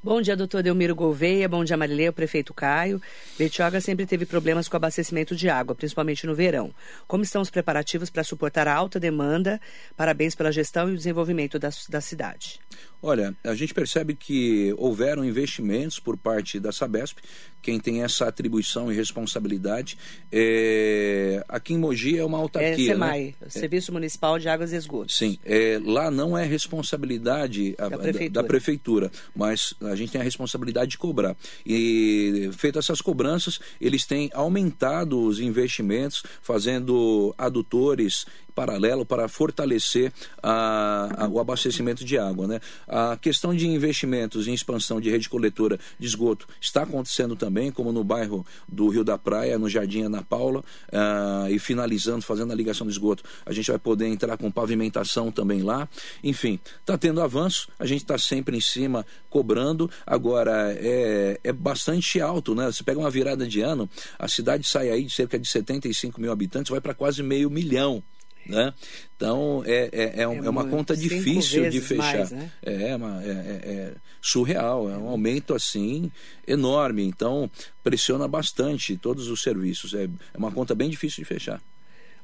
[0.01, 1.49] Bom dia, doutor Delmiro Gouveia.
[1.49, 3.03] Bom dia, Marilê, o prefeito Caio.
[3.37, 6.73] Bertioga sempre teve problemas com abastecimento de água, principalmente no verão.
[7.09, 9.61] Como estão os preparativos para suportar a alta demanda?
[9.97, 12.61] Parabéns pela gestão e o desenvolvimento da, da cidade.
[13.01, 17.19] Olha, a gente percebe que houveram investimentos por parte da Sabesp,
[17.63, 19.97] quem tem essa atribuição e responsabilidade.
[20.33, 21.45] É...
[21.49, 22.87] Aqui em Mogi é uma É autarquia.
[22.93, 23.49] SEMAI, né?
[23.49, 25.17] Serviço Municipal de Águas e Esgotos.
[25.17, 28.31] Sim, é, lá não é responsabilidade a- Da da, prefeitura.
[28.43, 31.37] da prefeitura, mas a gente tem a responsabilidade de cobrar.
[31.67, 38.25] E feitas essas cobranças, eles têm aumentado os investimentos, fazendo adutores
[38.59, 42.49] paralelo para fortalecer a- a- o abastecimento de água.
[42.49, 42.61] Né?
[42.89, 47.93] A questão de investimentos em expansão de rede coletora de esgoto está acontecendo também, como
[47.93, 52.57] no bairro do Rio da Praia, no Jardim Ana Paula, ah, e finalizando, fazendo a
[52.57, 55.89] ligação do esgoto, a gente vai poder entrar com pavimentação também lá.
[56.25, 59.89] Enfim, está tendo avanço, a gente está sempre em cima cobrando.
[60.05, 62.67] Agora, é, é bastante alto, né?
[62.67, 66.33] Você pega uma virada de ano, a cidade sai aí de cerca de 75 mil
[66.33, 68.03] habitantes, vai para quase meio milhão.
[68.47, 68.73] Né?
[69.17, 72.17] Então é, é, é, É é uma conta difícil de fechar.
[72.19, 72.51] mais, né?
[72.63, 76.11] É, uma- é- é- é surreal, é um aumento assim
[76.47, 77.05] enorme.
[77.05, 77.51] Então
[77.85, 79.93] pressiona bastante todos os serviços.
[79.93, 81.61] É, uma conta bem difícil de fechar.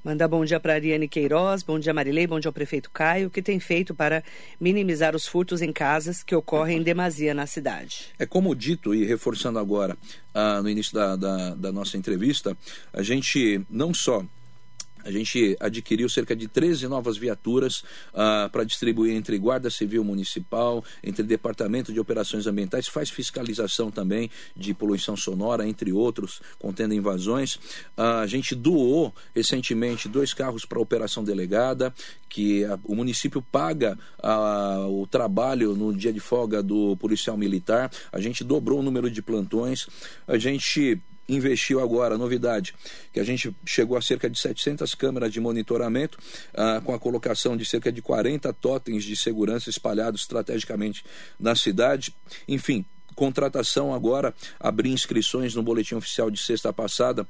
[0.02, 3.30] Mandar bom dia para Ariane Queiroz, bom dia Marilei, bom dia ao prefeito Caio, o
[3.30, 4.22] que tem feito para
[4.60, 8.08] minimizar os furtos em casas que ocorrem em demasia na cidade.
[8.18, 9.96] É como dito, e reforçando agora
[10.34, 12.54] ah, no início da, da, da nossa entrevista,
[12.92, 14.22] a gente não só
[15.04, 20.82] a gente adquiriu cerca de 13 novas viaturas ah, para distribuir entre Guarda Civil Municipal,
[21.02, 27.58] entre Departamento de Operações Ambientais, faz fiscalização também de poluição sonora, entre outros, contendo invasões.
[27.96, 31.94] Ah, a gente doou recentemente dois carros para a Operação Delegada,
[32.28, 37.90] que a- o município paga ah, o trabalho no dia de folga do policial militar.
[38.10, 39.86] A gente dobrou o número de plantões.
[40.26, 42.74] A gente investiu agora, novidade,
[43.12, 46.18] que a gente chegou a cerca de 700 câmeras de monitoramento,
[46.54, 51.04] ah, com a colocação de cerca de 40 totens de segurança espalhados estrategicamente
[51.38, 52.14] na cidade.
[52.46, 52.84] Enfim,
[53.14, 57.26] contratação agora, abrir inscrições no boletim oficial de sexta passada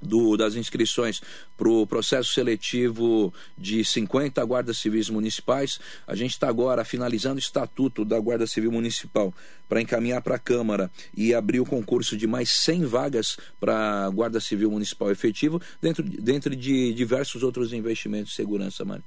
[0.00, 1.20] do- das inscrições
[1.56, 5.78] para o processo seletivo de 50 guardas civis municipais.
[6.06, 9.32] A gente está agora finalizando o estatuto da Guarda Civil Municipal
[9.68, 14.10] para encaminhar para a Câmara e abrir o concurso de mais 100 vagas para a
[14.10, 19.02] Guarda Civil Municipal efetivo, dentro, dentro de diversos outros investimentos de segurança, Mari.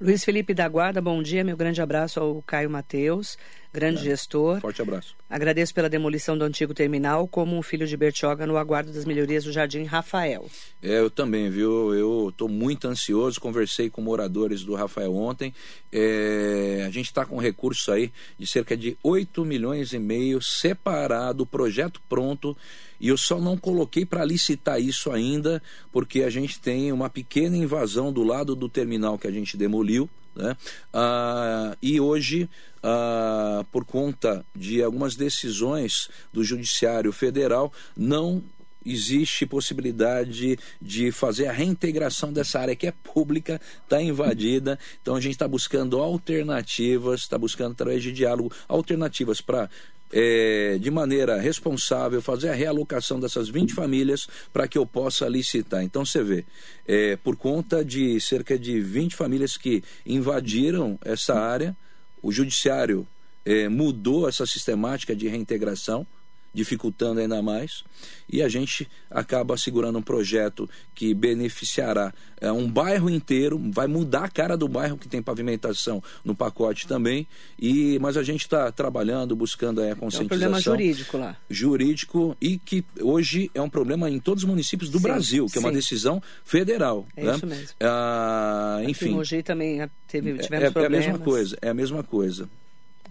[0.00, 3.36] Luiz Felipe da Guarda, bom dia, meu grande abraço ao Caio Mateus,
[3.72, 4.60] grande gestor.
[4.60, 5.14] Forte abraço.
[5.28, 9.44] Agradeço pela demolição do antigo terminal, como um filho de Bertioga no aguardo das melhorias
[9.44, 10.50] do Jardim Rafael.
[10.82, 11.94] É, eu também, viu?
[11.94, 13.40] Eu estou muito ansioso.
[13.40, 15.54] Conversei com moradores do Rafael ontem.
[15.92, 21.46] É, a gente está com recursos aí de cerca de 8 milhões e meio separado,
[21.46, 22.56] projeto pronto.
[23.00, 27.56] E eu só não coloquei para licitar isso ainda, porque a gente tem uma pequena
[27.56, 30.08] invasão do lado do terminal que a gente demoliu.
[30.34, 30.56] Né?
[30.92, 32.48] Ah, e hoje,
[32.82, 38.42] ah, por conta de algumas decisões do Judiciário Federal, não
[38.84, 44.78] existe possibilidade de fazer a reintegração dessa área que é pública, está invadida.
[45.02, 49.68] Então a gente está buscando alternativas, está buscando através de diálogo alternativas para
[50.12, 55.82] é, de maneira responsável, fazer a realocação dessas 20 famílias para que eu possa licitar.
[55.82, 56.44] Então você vê,
[56.86, 61.76] é, por conta de cerca de 20 famílias que invadiram essa área,
[62.22, 63.06] o judiciário
[63.44, 66.06] é, mudou essa sistemática de reintegração
[66.52, 67.84] dificultando ainda mais,
[68.28, 74.24] e a gente acaba segurando um projeto que beneficiará é, um bairro inteiro, vai mudar
[74.24, 77.26] a cara do bairro que tem pavimentação no pacote também,
[77.58, 81.36] e mas a gente está trabalhando, buscando aí a É um conscientização problema jurídico lá.
[81.48, 85.58] jurídico e que hoje é um problema em todos os municípios do Sim, Brasil, que
[85.58, 85.74] é uma sim.
[85.76, 87.06] decisão federal.
[87.16, 87.34] É né?
[87.36, 87.68] isso mesmo.
[87.80, 91.06] Ah, Aqui em enfim, Mogi também teve, é, tivemos é a problemas.
[91.06, 92.48] mesma coisa, é a mesma coisa.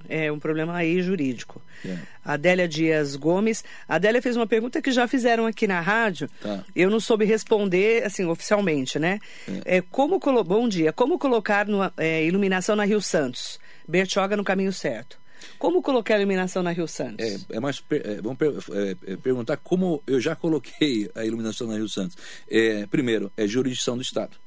[0.09, 1.61] É um problema aí jurídico.
[1.85, 1.97] É.
[2.25, 3.63] Adélia Dias Gomes.
[3.87, 6.29] A Adélia fez uma pergunta que já fizeram aqui na rádio.
[6.41, 6.65] Tá.
[6.75, 9.19] Eu não soube responder, assim, oficialmente, né?
[9.63, 10.43] É, como colo...
[10.43, 10.91] Bom dia.
[10.91, 11.65] Como colocar
[11.97, 13.59] é, iluminação na Rio Santos?
[13.87, 15.17] Bertioga no caminho certo.
[15.57, 17.25] Como colocar a iluminação na Rio Santos?
[17.25, 21.67] É, é mais é, vamos per- é, é, perguntar como eu já coloquei a iluminação
[21.67, 22.17] na Rio Santos.
[22.49, 24.37] É, primeiro, é jurisdição do Estado.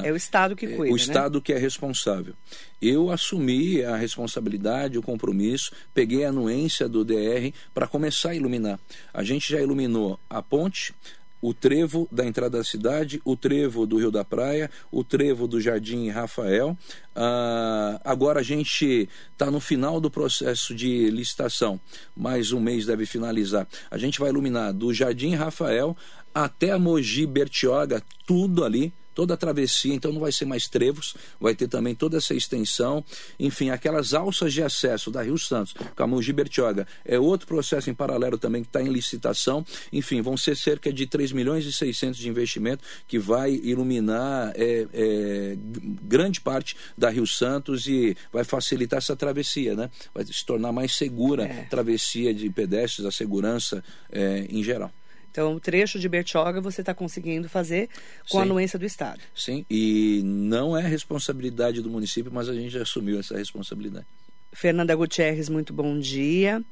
[0.00, 0.06] Tá?
[0.06, 1.00] É o Estado que É, cuida, o né?
[1.00, 2.34] Estado que é responsável.
[2.80, 8.78] Eu assumi a responsabilidade, o compromisso, peguei a anuência do DR para começar a iluminar.
[9.12, 10.94] A gente já iluminou a ponte,
[11.40, 15.60] o trevo da entrada da cidade, o trevo do Rio da Praia, o trevo do
[15.60, 16.74] Jardim Rafael.
[17.14, 21.78] Ah, agora a gente está no final do processo de licitação,
[22.16, 23.68] mais um mês deve finalizar.
[23.90, 25.94] A gente vai iluminar do Jardim Rafael
[26.34, 31.14] até a Mogi Bertioga, tudo ali toda a travessia, então não vai ser mais trevos,
[31.40, 33.04] vai ter também toda essa extensão,
[33.38, 38.36] enfim, aquelas alças de acesso da Rio Santos, Camugi Bertioga, é outro processo em paralelo
[38.38, 42.28] também que está em licitação, enfim, vão ser cerca de 3 milhões e 600 de
[42.28, 45.56] investimento que vai iluminar é, é,
[46.02, 49.90] grande parte da Rio Santos e vai facilitar essa travessia, né?
[50.14, 51.60] Vai se tornar mais segura É.
[51.60, 54.92] a travessia de pedestres, a segurança é, em geral.
[55.34, 57.88] Então, o trecho de Bertioga você está conseguindo fazer
[58.30, 58.48] com a Sim.
[58.48, 59.20] anuência do Estado.
[59.34, 64.06] Sim, e não é responsabilidade do município, mas a gente já assumiu essa responsabilidade.
[64.52, 66.62] Fernanda Gutierrez, muito bom dia.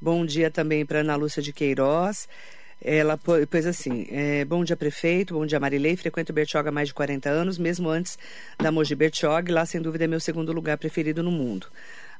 [0.00, 2.28] Bom dia também para Ana Lúcia de Queiroz.
[2.82, 5.94] Ela pôs assim: é, bom dia, prefeito, bom dia, Marilei.
[5.96, 8.18] Frequento Bertioga há mais de 40 anos, mesmo antes
[8.60, 11.68] da Mogi Bertioga, lá, sem dúvida, é meu segundo lugar preferido no mundo.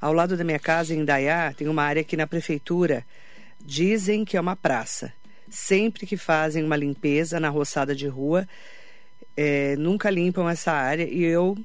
[0.01, 3.05] Ao lado da minha casa, em Indaiá, tem uma área que na prefeitura
[3.61, 5.13] dizem que é uma praça.
[5.51, 8.47] Sempre que fazem uma limpeza na roçada de rua,
[9.37, 11.57] é, nunca limpam essa área e eu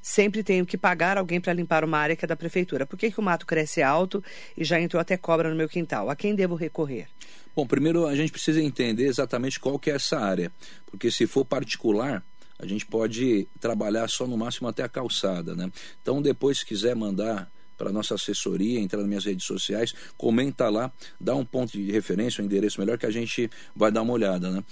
[0.00, 2.86] sempre tenho que pagar alguém para limpar uma área que é da prefeitura.
[2.86, 4.22] Por que, que o mato cresce alto
[4.56, 6.08] e já entrou até cobra no meu quintal?
[6.08, 7.08] A quem devo recorrer?
[7.54, 10.50] Bom, primeiro a gente precisa entender exatamente qual que é essa área,
[10.86, 12.24] porque se for particular,
[12.58, 15.70] a gente pode trabalhar só no máximo até a calçada, né?
[16.00, 20.92] Então, depois, se quiser mandar para nossa assessoria, entrar nas minhas redes sociais, comenta lá,
[21.20, 24.50] dá um ponto de referência, um endereço melhor que a gente vai dar uma olhada,
[24.50, 24.64] né?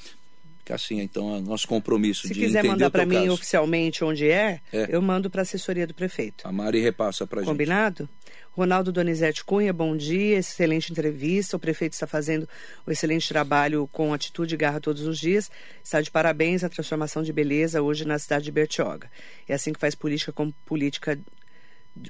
[0.68, 3.34] Assim, então, é nosso compromisso Se de quiser mandar para mim caso.
[3.34, 4.88] oficialmente onde é, É.
[4.90, 6.46] eu mando para a assessoria do prefeito.
[6.46, 7.48] A Mari repassa para gente.
[7.48, 8.08] Combinado?
[8.50, 11.56] Ronaldo Donizete Cunha, bom dia, excelente entrevista.
[11.56, 12.48] O prefeito está fazendo
[12.84, 15.48] um excelente trabalho com atitude e garra todos os dias.
[15.84, 19.08] Está de parabéns a transformação de beleza hoje na cidade de Bertioga.
[19.46, 21.16] É assim que faz política com política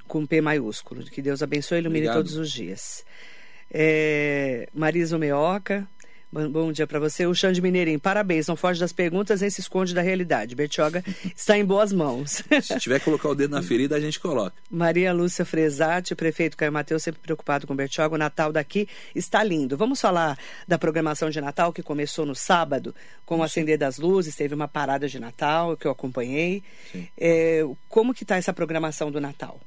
[0.07, 1.05] com P maiúsculo.
[1.05, 2.25] Que Deus abençoe e ilumine Obrigado.
[2.25, 3.05] todos os dias.
[3.71, 5.87] É, Marisa Meoca,
[6.33, 7.27] bom, bom dia para você.
[7.27, 8.47] O Xande Mineirinho, parabéns.
[8.47, 10.55] Não foge das perguntas nem se esconde da realidade.
[10.55, 11.03] Bertioga
[11.35, 12.43] está em boas mãos.
[12.63, 14.57] Se tiver que colocar o dedo na ferida, a gente coloca.
[14.71, 18.15] Maria Lúcia Fresati, prefeito Caio Mateus, sempre preocupado com Bertioga.
[18.15, 19.77] O Natal daqui está lindo.
[19.77, 24.37] Vamos falar da programação de Natal que começou no sábado, com o acender das luzes.
[24.37, 26.63] Teve uma parada de Natal que eu acompanhei.
[27.19, 29.61] É, como que está essa programação do Natal?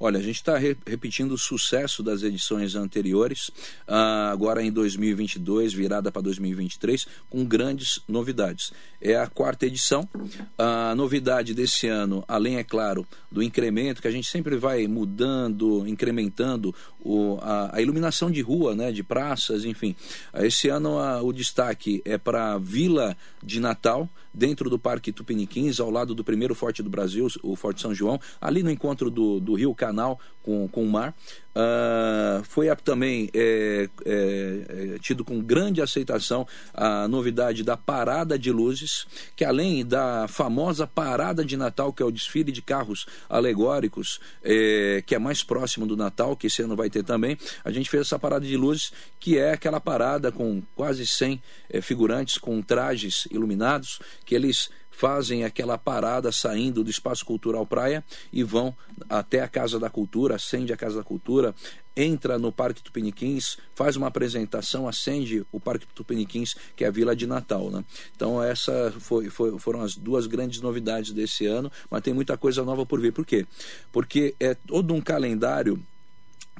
[0.00, 3.50] Olha, a gente está re- repetindo o sucesso das edições anteriores,
[3.86, 8.72] ah, agora em 2022, virada para 2023, com grandes novidades.
[9.00, 10.08] É a quarta edição.
[10.56, 15.86] A novidade desse ano, além, é claro, do incremento, que a gente sempre vai mudando,
[15.86, 16.74] incrementando
[17.04, 19.94] o- a, a iluminação de rua, né, de praças, enfim.
[20.34, 25.80] Esse ano a- o destaque é para a Vila de Natal, dentro do Parque Tupiniquins,
[25.80, 29.40] ao lado do primeiro forte do Brasil, o Forte São João, ali no encontro do,
[29.40, 31.14] do Rio Canal com, com o mar.
[31.54, 38.52] Ah, foi também é, é, é, tido com grande aceitação a novidade da parada de
[38.52, 44.20] luzes, que além da famosa parada de Natal, que é o desfile de carros alegóricos,
[44.44, 47.90] é, que é mais próximo do Natal, que esse ano vai ter também, a gente
[47.90, 52.62] fez essa parada de luzes, que é aquela parada com quase 100 é, figurantes com
[52.62, 58.74] trajes iluminados, que eles fazem aquela parada saindo do Espaço Cultural Praia e vão
[59.08, 61.54] até a Casa da Cultura, acende a Casa da Cultura,
[61.96, 67.14] entra no Parque Tupiniquins, faz uma apresentação, acende o Parque Tupiniquins, que é a Vila
[67.14, 67.70] de Natal.
[67.70, 67.84] Né?
[68.16, 72.64] Então, essa foi, foi- foram as duas grandes novidades desse ano, mas tem muita coisa
[72.64, 73.12] nova por vir.
[73.12, 73.46] Por quê?
[73.92, 75.80] Porque é todo um calendário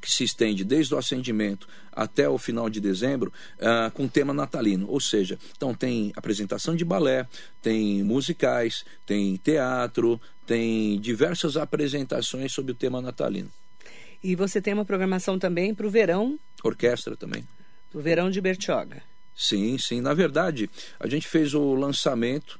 [0.01, 4.86] que se estende desde o acendimento até o final de dezembro, ah, com tema natalino.
[4.88, 7.26] Ou seja, então tem apresentação de balé,
[7.61, 13.51] tem musicais, tem teatro, tem diversas apresentações sobre o tema natalino.
[14.22, 17.44] E você tem uma programação também para o verão, Orquestra também.
[17.94, 19.03] o verão de Bertioga.
[19.36, 20.01] Sim, sim.
[20.01, 20.68] Na verdade,
[20.99, 22.59] a gente fez o lançamento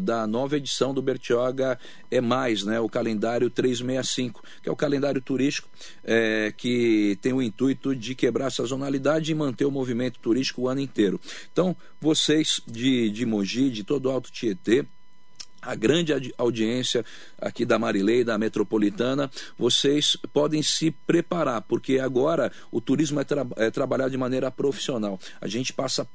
[0.00, 1.78] da nova edição do Bertioga
[2.10, 2.78] é mais, né?
[2.80, 5.68] O calendário 365, que é o calendário turístico
[6.04, 10.68] eh, que tem o intuito de quebrar a sazonalidade e manter o movimento turístico o
[10.68, 11.20] ano inteiro.
[11.52, 14.84] Então, vocês de, de Mogi, de todo o Alto Tietê,
[15.62, 17.04] a grande audiência
[17.38, 23.46] aqui da Marilei, da Metropolitana, vocês podem se preparar, porque agora o turismo é, tra
[23.56, 25.18] é trabalhado de maneira profissional.
[25.40, 26.06] A gente passa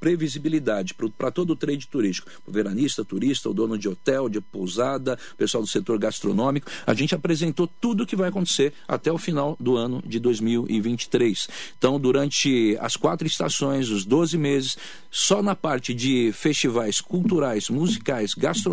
[0.00, 5.18] previsibilidade para todo o trade turístico, o veranista, turista, o dono de hotel, de pousada,
[5.36, 6.70] pessoal do setor gastronômico.
[6.86, 11.48] A gente apresentou tudo o que vai acontecer até o final do ano de 2023.
[11.76, 14.76] Então, durante as quatro estações, os 12 meses,
[15.10, 18.67] só na parte de festivais culturais, musicais, gastronômicos,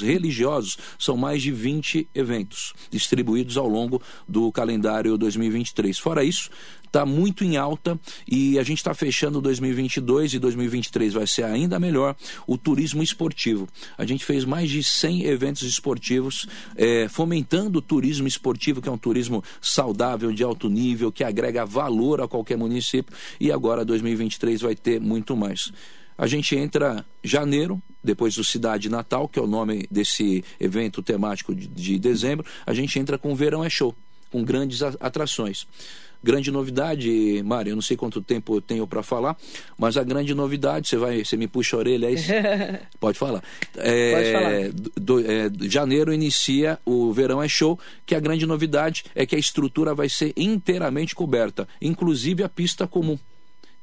[0.00, 5.98] religiosos, são mais de 20 eventos distribuídos ao longo do calendário 2023.
[5.98, 6.50] Fora isso,
[6.94, 7.98] está muito em alta
[8.30, 12.14] e a gente está fechando 2022 e 2023 vai ser ainda melhor
[12.46, 13.68] o turismo esportivo.
[13.98, 18.92] A gente fez mais de 100 eventos esportivos, é, fomentando o turismo esportivo, que é
[18.92, 24.60] um turismo saudável, de alto nível, que agrega valor a qualquer município e agora 2023
[24.60, 25.72] vai ter muito mais.
[26.16, 31.54] A gente entra janeiro, depois do Cidade Natal, que é o nome desse evento temático
[31.54, 33.94] de, de dezembro, a gente entra com o Verão é Show,
[34.30, 35.66] com grandes atrações.
[36.24, 39.36] Grande novidade, Mário, eu não sei quanto tempo eu tenho para falar,
[39.76, 42.16] mas a grande novidade, você vai, você me puxa a orelha aí?
[42.98, 43.44] Pode falar.
[43.76, 44.92] É, Pode falar.
[44.98, 49.38] Do, é, janeiro inicia o Verão é Show, que a grande novidade é que a
[49.38, 53.18] estrutura vai ser inteiramente coberta, inclusive a pista comum.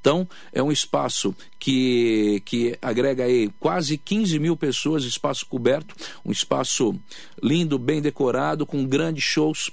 [0.01, 5.95] Então, é um espaço que, que agrega aí quase 15 mil pessoas, espaço coberto,
[6.25, 6.99] um espaço
[7.41, 9.71] lindo, bem decorado, com grandes shows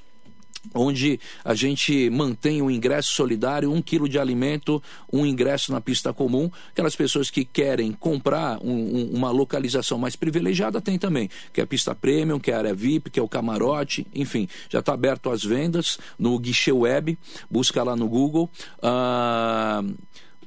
[0.74, 4.82] onde a gente mantém o ingresso solidário, um quilo de alimento,
[5.12, 6.50] um ingresso na pista comum.
[6.70, 11.64] Aquelas pessoas que querem comprar um, um, uma localização mais privilegiada tem também, que é
[11.64, 14.92] a pista premium, que é a área VIP, que é o camarote, enfim, já está
[14.92, 17.18] aberto às vendas no guichê web,
[17.50, 18.50] busca lá no Google.
[18.82, 19.82] Ah,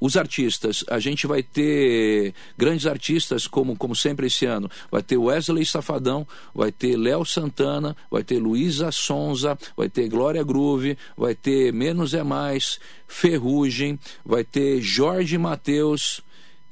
[0.01, 4.69] os artistas, a gente vai ter grandes artistas, como, como sempre esse ano.
[4.89, 10.43] Vai ter Wesley Safadão, vai ter Léo Santana, vai ter Luísa Sonza, vai ter Glória
[10.43, 16.23] Groove, vai ter Menos é Mais, Ferrugem, vai ter Jorge Mateus.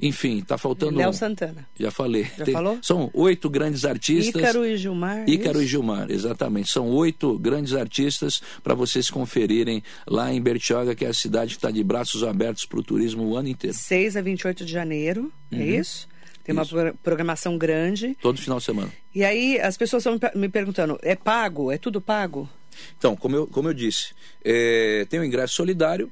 [0.01, 0.97] Enfim, está faltando.
[0.97, 1.67] Léo Santana.
[1.77, 2.25] Já falei.
[2.37, 2.53] Já Tem...
[2.53, 2.79] falou?
[2.81, 4.41] São oito grandes artistas.
[4.41, 5.17] Ícaro e Gilmar.
[5.19, 5.65] é Ícaro isso?
[5.65, 6.71] e Gilmar, exatamente.
[6.71, 11.57] São oito grandes artistas para vocês conferirem lá em Bertioga, que é a cidade que
[11.57, 13.75] está de braços abertos para o turismo o ano inteiro.
[13.75, 15.61] 6 a 28 de janeiro, é Uhum.
[15.63, 16.07] isso?
[16.43, 16.73] Tem uma Isso.
[16.73, 18.17] pro- programação grande.
[18.21, 18.91] Todo final de semana.
[19.13, 21.71] E aí as pessoas estão me per- me perguntando: é pago?
[21.71, 22.49] É tudo pago?
[22.97, 26.11] Então, como eu, como eu disse, é, tem o ingresso solidário.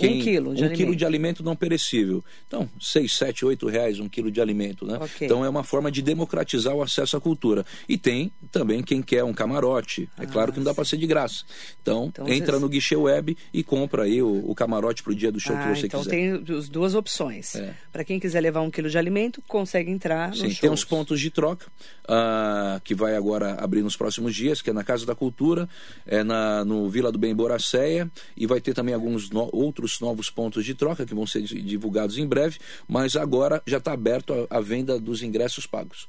[0.00, 0.76] Um quilo de um alimento.
[0.76, 2.24] quilo de alimento não perecível.
[2.48, 4.96] Então, seis, sete, oito reais um quilo de alimento, né?
[5.00, 5.10] Ok.
[5.26, 7.64] Então é uma forma de democratizar o acesso à cultura.
[7.88, 10.08] E tem também quem quer um camarote.
[10.18, 11.44] É claro que não dá para ser de graça.
[11.82, 15.14] Então, Ah, Então, entra vocês- no guichê web e compra aí o, o camarote pro
[15.14, 16.10] dia do show ah, que você então quiser.
[16.10, 17.54] tem as duas opções.
[17.54, 17.74] É.
[17.92, 21.20] Para quem quiser levar um quilo de alimento, consegue entrar no Sim, tem uns pontos
[21.20, 21.66] de troca
[22.08, 25.68] ah, que vai agora abrir nos próximos dias, que é na Casa da Cultura,
[26.06, 30.30] é na, no Vila do Bem Boracéia, e vai ter também alguns no- outros novos
[30.30, 32.58] pontos de troca que vão ser di- divulgados em breve,
[32.88, 36.08] mas agora já está aberto a, a venda dos ingressos pagos.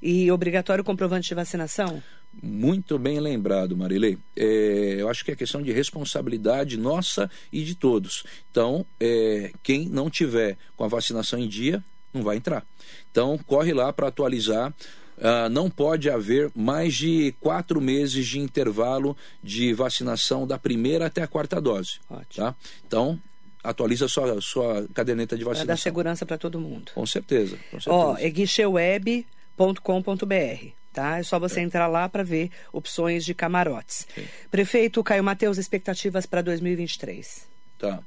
[0.00, 2.02] E obrigatório comprovante de vacinação?
[2.40, 4.16] Muito bem lembrado, Marilei.
[4.36, 8.22] É, eu acho que é questão de responsabilidade nossa e de todos.
[8.50, 11.82] Então, é, quem não tiver com a vacinação em dia,
[12.12, 12.64] não vai entrar.
[13.10, 14.72] Então, corre lá para atualizar.
[15.20, 21.22] Ah, não pode haver mais de quatro meses de intervalo de vacinação da primeira até
[21.22, 21.98] a quarta dose.
[22.08, 22.46] Ótimo.
[22.46, 22.54] Tá?
[22.86, 23.18] Então,
[23.62, 25.82] atualiza a sua, sua caderneta de Para dar vacinação.
[25.82, 26.92] segurança para todo mundo.
[26.94, 27.56] Com certeza.
[27.70, 27.92] Com certeza.
[27.94, 31.18] Ó, é guicheweb.com.br, tá?
[31.18, 34.06] É só você entrar lá para ver opções de camarotes.
[34.50, 37.46] Prefeito Caio Mateus, expectativas para 2023.
[37.78, 38.02] Tá.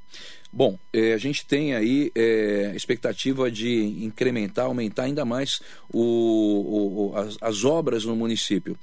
[0.51, 7.09] Bom, eh, a gente tem aí eh, expectativa de incrementar, aumentar ainda mais o, o-
[7.11, 8.77] o- as, as obras no município.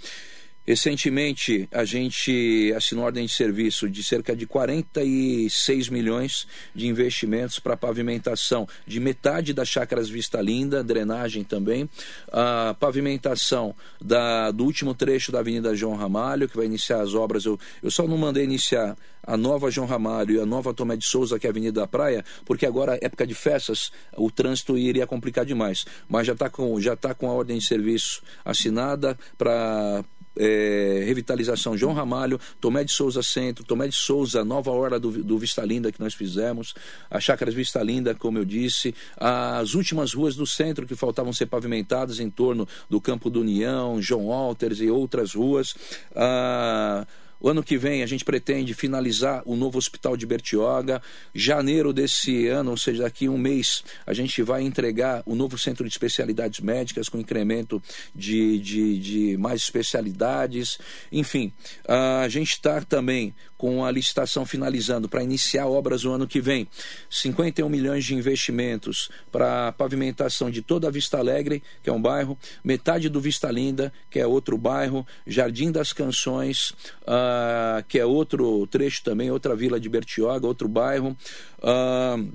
[0.69, 7.75] Recentemente, a gente assinou ordem de serviço de cerca de 46 milhões de investimentos para
[7.75, 11.89] pavimentação de metade das chácaras Vista Linda, drenagem também,
[12.31, 17.47] a pavimentação da, do último trecho da Avenida João Ramalho, que vai iniciar as obras.
[17.47, 21.07] Eu, eu só não mandei iniciar a nova João Ramalho e a nova Tomé de
[21.07, 25.07] Souza, que é a Avenida da Praia, porque agora, época de festas, o trânsito iria
[25.07, 25.87] complicar demais.
[26.07, 30.05] Mas já está com, já tá com a ordem de serviço assinada para
[30.39, 35.39] é, revitalização João Ramalho, Tomé de Souza Centro, Tomé de Souza, Nova Orla do, do
[35.39, 36.75] Vista Linda que nós fizemos,
[37.11, 41.47] as chácaras Vista Linda, como eu disse, as últimas ruas do centro que faltavam ser
[41.47, 45.75] pavimentadas em torno do Campo do União, João Walters e outras ruas.
[46.15, 47.07] Ah,
[47.41, 51.01] O ano que vem a gente pretende finalizar o novo hospital de Bertioga.
[51.33, 55.85] Janeiro desse ano, ou seja, daqui um mês, a gente vai entregar o novo centro
[55.85, 57.81] de especialidades médicas com incremento
[58.15, 60.79] de, de, de mais especialidades.
[61.13, 61.53] Enfim,
[61.87, 66.67] a gente está também com a licitação finalizando para iniciar obras no ano que vem.
[67.11, 72.39] 51 milhões de investimentos para pavimentação de toda a Vista Alegre, que é um bairro,
[72.63, 76.71] metade do Vista Linda, que é outro bairro, Jardim das Canções.
[77.03, 81.17] Uh, que é outro trecho também, outra vila de Bertioga, outro bairro.
[81.59, 82.33] Uh,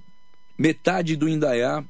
[0.57, 1.83] metade do Indaiá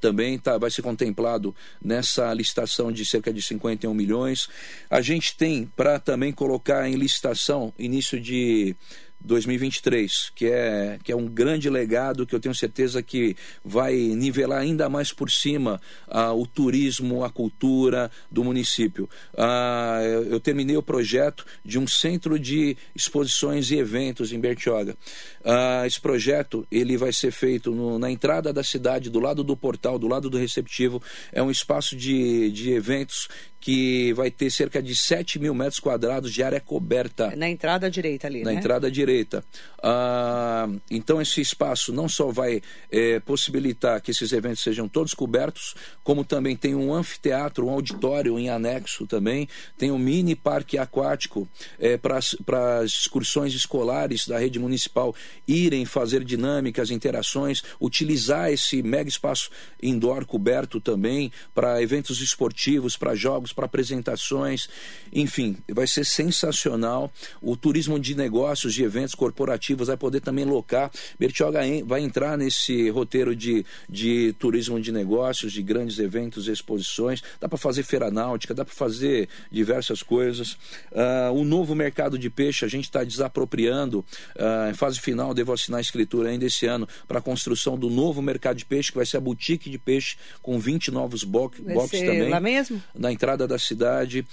[0.00, 4.48] também tá, vai ser contemplado nessa licitação de cerca de 51 milhões.
[4.88, 8.74] A gente tem para também colocar em licitação início de
[9.22, 14.60] 2023, que é, que é um grande legado que eu tenho certeza que vai nivelar
[14.60, 19.08] ainda mais por cima ah, o turismo, a cultura do município.
[19.36, 20.00] Ah,
[20.30, 24.96] eu, terminei o projeto de um centro de exposições e eventos em Bertioga.
[25.44, 29.56] Ah, esse projeto ele vai ser feito no, na entrada da cidade, do lado do
[29.56, 31.02] portal, do lado do receptivo.
[31.32, 33.28] É um espaço de, de eventos
[33.60, 37.36] que vai ter cerca de 7 mil metros quadrados de área coberta.
[37.36, 38.58] Na entrada direita ali, Na né?
[38.58, 39.44] entrada direita.
[39.82, 45.74] Ah, então, esse espaço não só vai é, possibilitar que esses eventos sejam todos cobertos,
[46.02, 49.46] como também tem um anfiteatro, um auditório em anexo também,
[49.76, 51.46] tem um mini parque aquático
[51.78, 55.14] é, para as excursões escolares da rede municipal
[55.46, 59.50] irem fazer dinâmicas, interações, utilizar esse mega espaço
[59.82, 64.68] indoor coberto também para eventos esportivos, para jogos para apresentações,
[65.12, 67.12] enfim, vai ser sensacional.
[67.40, 70.90] O turismo de negócios, de eventos corporativos vai poder também locar.
[71.18, 77.22] Bertioga vai entrar nesse roteiro de, de turismo de negócios, de grandes eventos e exposições.
[77.40, 80.52] Dá para fazer feira náutica, dá para fazer diversas coisas.
[80.90, 84.04] Uh, o novo mercado de peixe, a gente está desapropriando,
[84.36, 87.90] uh, em fase final, devo assinar a escritura ainda esse ano, para a construção do
[87.90, 91.64] novo mercado de peixe, que vai ser a boutique de peixe, com 20 novos boxes
[92.00, 92.28] também.
[92.28, 92.82] Lá mesmo?
[92.94, 94.26] Na entrada da cidade.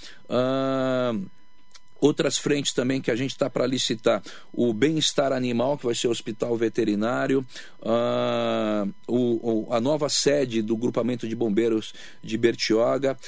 [2.00, 6.06] Outras frentes também que a gente está para licitar: o bem-estar animal, que vai ser
[6.06, 7.44] o hospital veterinário,
[7.80, 11.92] uh, o, a nova sede do grupamento de bombeiros
[12.22, 13.18] de Bertioga.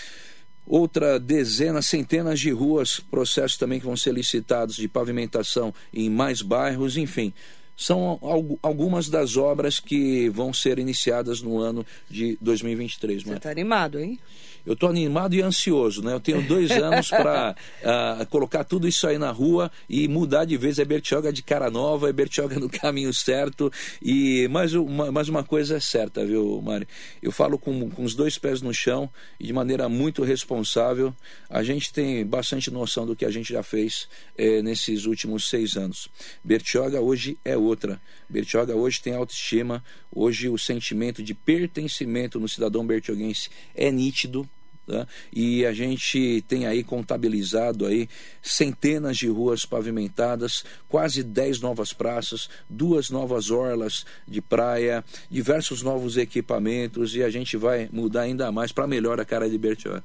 [0.67, 6.43] Outra dezena, centenas de ruas, processos também que vão ser licitados de pavimentação em mais
[6.43, 7.33] bairros, enfim
[7.81, 8.21] são
[8.61, 13.23] algumas das obras que vão ser iniciadas no ano de 2023.
[13.23, 14.21] Você está animado, hein?
[14.65, 16.13] Eu estou animado e ansioso, né?
[16.13, 20.45] Eu tenho dois anos para uh, ah, colocar tudo isso aí na rua e mudar
[20.45, 20.79] de vez.
[20.79, 23.73] É Bertioga de cara nova, é Bertioga no caminho certo.
[24.03, 26.87] E mais uma, mais uma coisa é certa, viu, Mari?
[27.23, 31.15] Eu falo com, com os dois pés no chão e de maneira muito responsável.
[31.49, 35.77] A gente tem bastante noção do que a gente já fez eh, nesses últimos seis
[35.77, 36.09] anos.
[36.43, 38.01] Bertioga hoje é outra.
[38.29, 39.83] Bertioga hoje tem autoestima.
[40.13, 44.49] Hoje o sentimento de pertencimento no cidadão bertioguense é nítido
[44.91, 45.07] Tá?
[45.33, 48.09] E a gente tem aí contabilizado aí
[48.43, 56.17] centenas de ruas pavimentadas, quase 10 novas praças, duas novas orlas de praia, diversos novos
[56.17, 60.03] equipamentos e a gente vai mudar ainda mais para melhor a cara de Bertioga.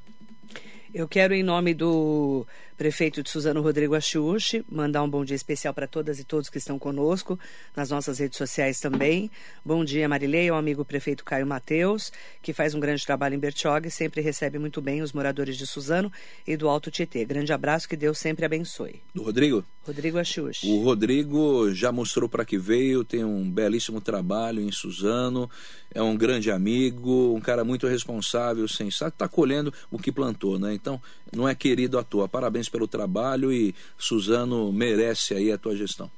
[0.94, 2.46] Eu quero, em nome do
[2.78, 6.58] prefeito de Suzano Rodrigo Achiuchi, mandar um bom dia especial para todas e todos que
[6.58, 7.40] estão conosco,
[7.76, 9.32] nas nossas redes sociais também.
[9.64, 12.12] Bom dia, Marilei, ao amigo prefeito Caio Mateus,
[12.42, 15.66] que faz um grande trabalho em Bertioga e sempre recebe muito bem os moradores de
[15.66, 16.12] Suzano
[16.46, 17.24] e do Alto Tietê.
[17.24, 19.02] Grande abraço, que Deus sempre abençoe.
[19.14, 19.64] Do Rodrigo?
[19.86, 20.68] Rodrigo Achiuchi.
[20.68, 25.50] O Rodrigo já mostrou para que veio, tem um belíssimo trabalho em Suzano,
[25.94, 30.74] é um grande amigo, um cara muito responsável, sensato, está colhendo o que plantou, né?
[30.74, 31.00] Então,
[31.32, 32.28] não é querido à toa.
[32.28, 36.10] Parabéns parabéns pelo trabalho e Suzano merece aí a tua gestão.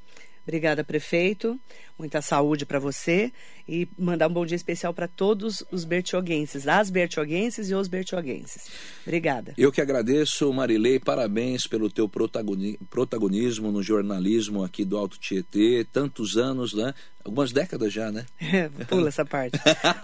[0.44, 1.60] Obrigada, prefeito.
[1.98, 3.32] Muita saúde para você
[3.68, 8.68] e mandar um bom dia especial para todos os bertioguenses, as bertioguenses e os bertioguenses.
[9.06, 9.54] Obrigada.
[9.58, 16.38] Eu que agradeço, Marilei, parabéns pelo teu protagonismo no jornalismo aqui do Alto Tietê, tantos
[16.38, 16.94] anos, né?
[17.26, 18.26] Algumas décadas já, né?
[18.88, 19.60] Pula essa parte.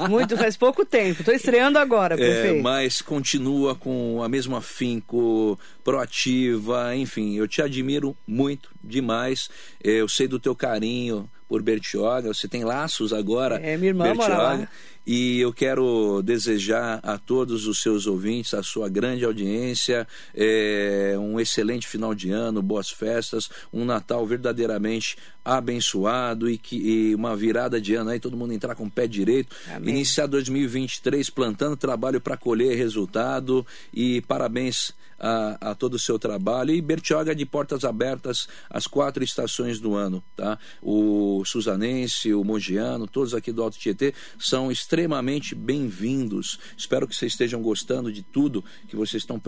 [0.09, 1.21] Muito, faz pouco tempo.
[1.21, 2.57] Estou estreando agora, é, prefeito.
[2.57, 9.49] É, mas continua com a mesma afinco, proativa, enfim, eu te admiro muito, demais.
[9.81, 13.55] É, eu sei do teu carinho por Bertioga, você tem laços agora.
[13.55, 14.69] É, minha irmã Bertioga.
[15.05, 21.37] E eu quero desejar a todos os seus ouvintes, a sua grande audiência, é, um
[21.41, 27.81] excelente final de ano, boas festas, um Natal verdadeiramente abençoado e, que, e uma virada
[27.81, 29.53] de ano aí, todo mundo entrar com o pé direito.
[29.69, 29.89] Amém.
[29.89, 34.93] Iniciar 2023 plantando trabalho para colher resultado e parabéns
[35.24, 36.71] a, a, todo o seu trabalho.
[36.71, 40.21] E Bertioga de portas abertas às quatro estações do ano.
[40.36, 40.59] Tá?
[40.82, 46.59] O Suzanense, o Mogiano, todos aqui do Alto Tietê são extremamente bem-vindos.
[46.78, 49.41] Espero que vocês estejam gostando de tudo que vocês estão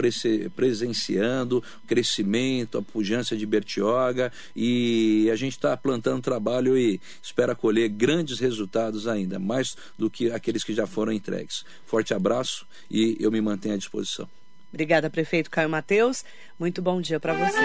[0.55, 4.31] presenciando, o crescimento, a pujança de Bertioga.
[4.55, 10.31] E a gente está plantando trabalho e espera colher grandes resultados ainda, mais do que
[10.31, 11.65] aqueles que já foram entregues.
[11.85, 14.29] Forte abraço e eu me mantenho à disposição.
[14.75, 16.25] Obrigada, prefeito Caio Mateus.
[16.59, 17.61] Muito bom dia para você.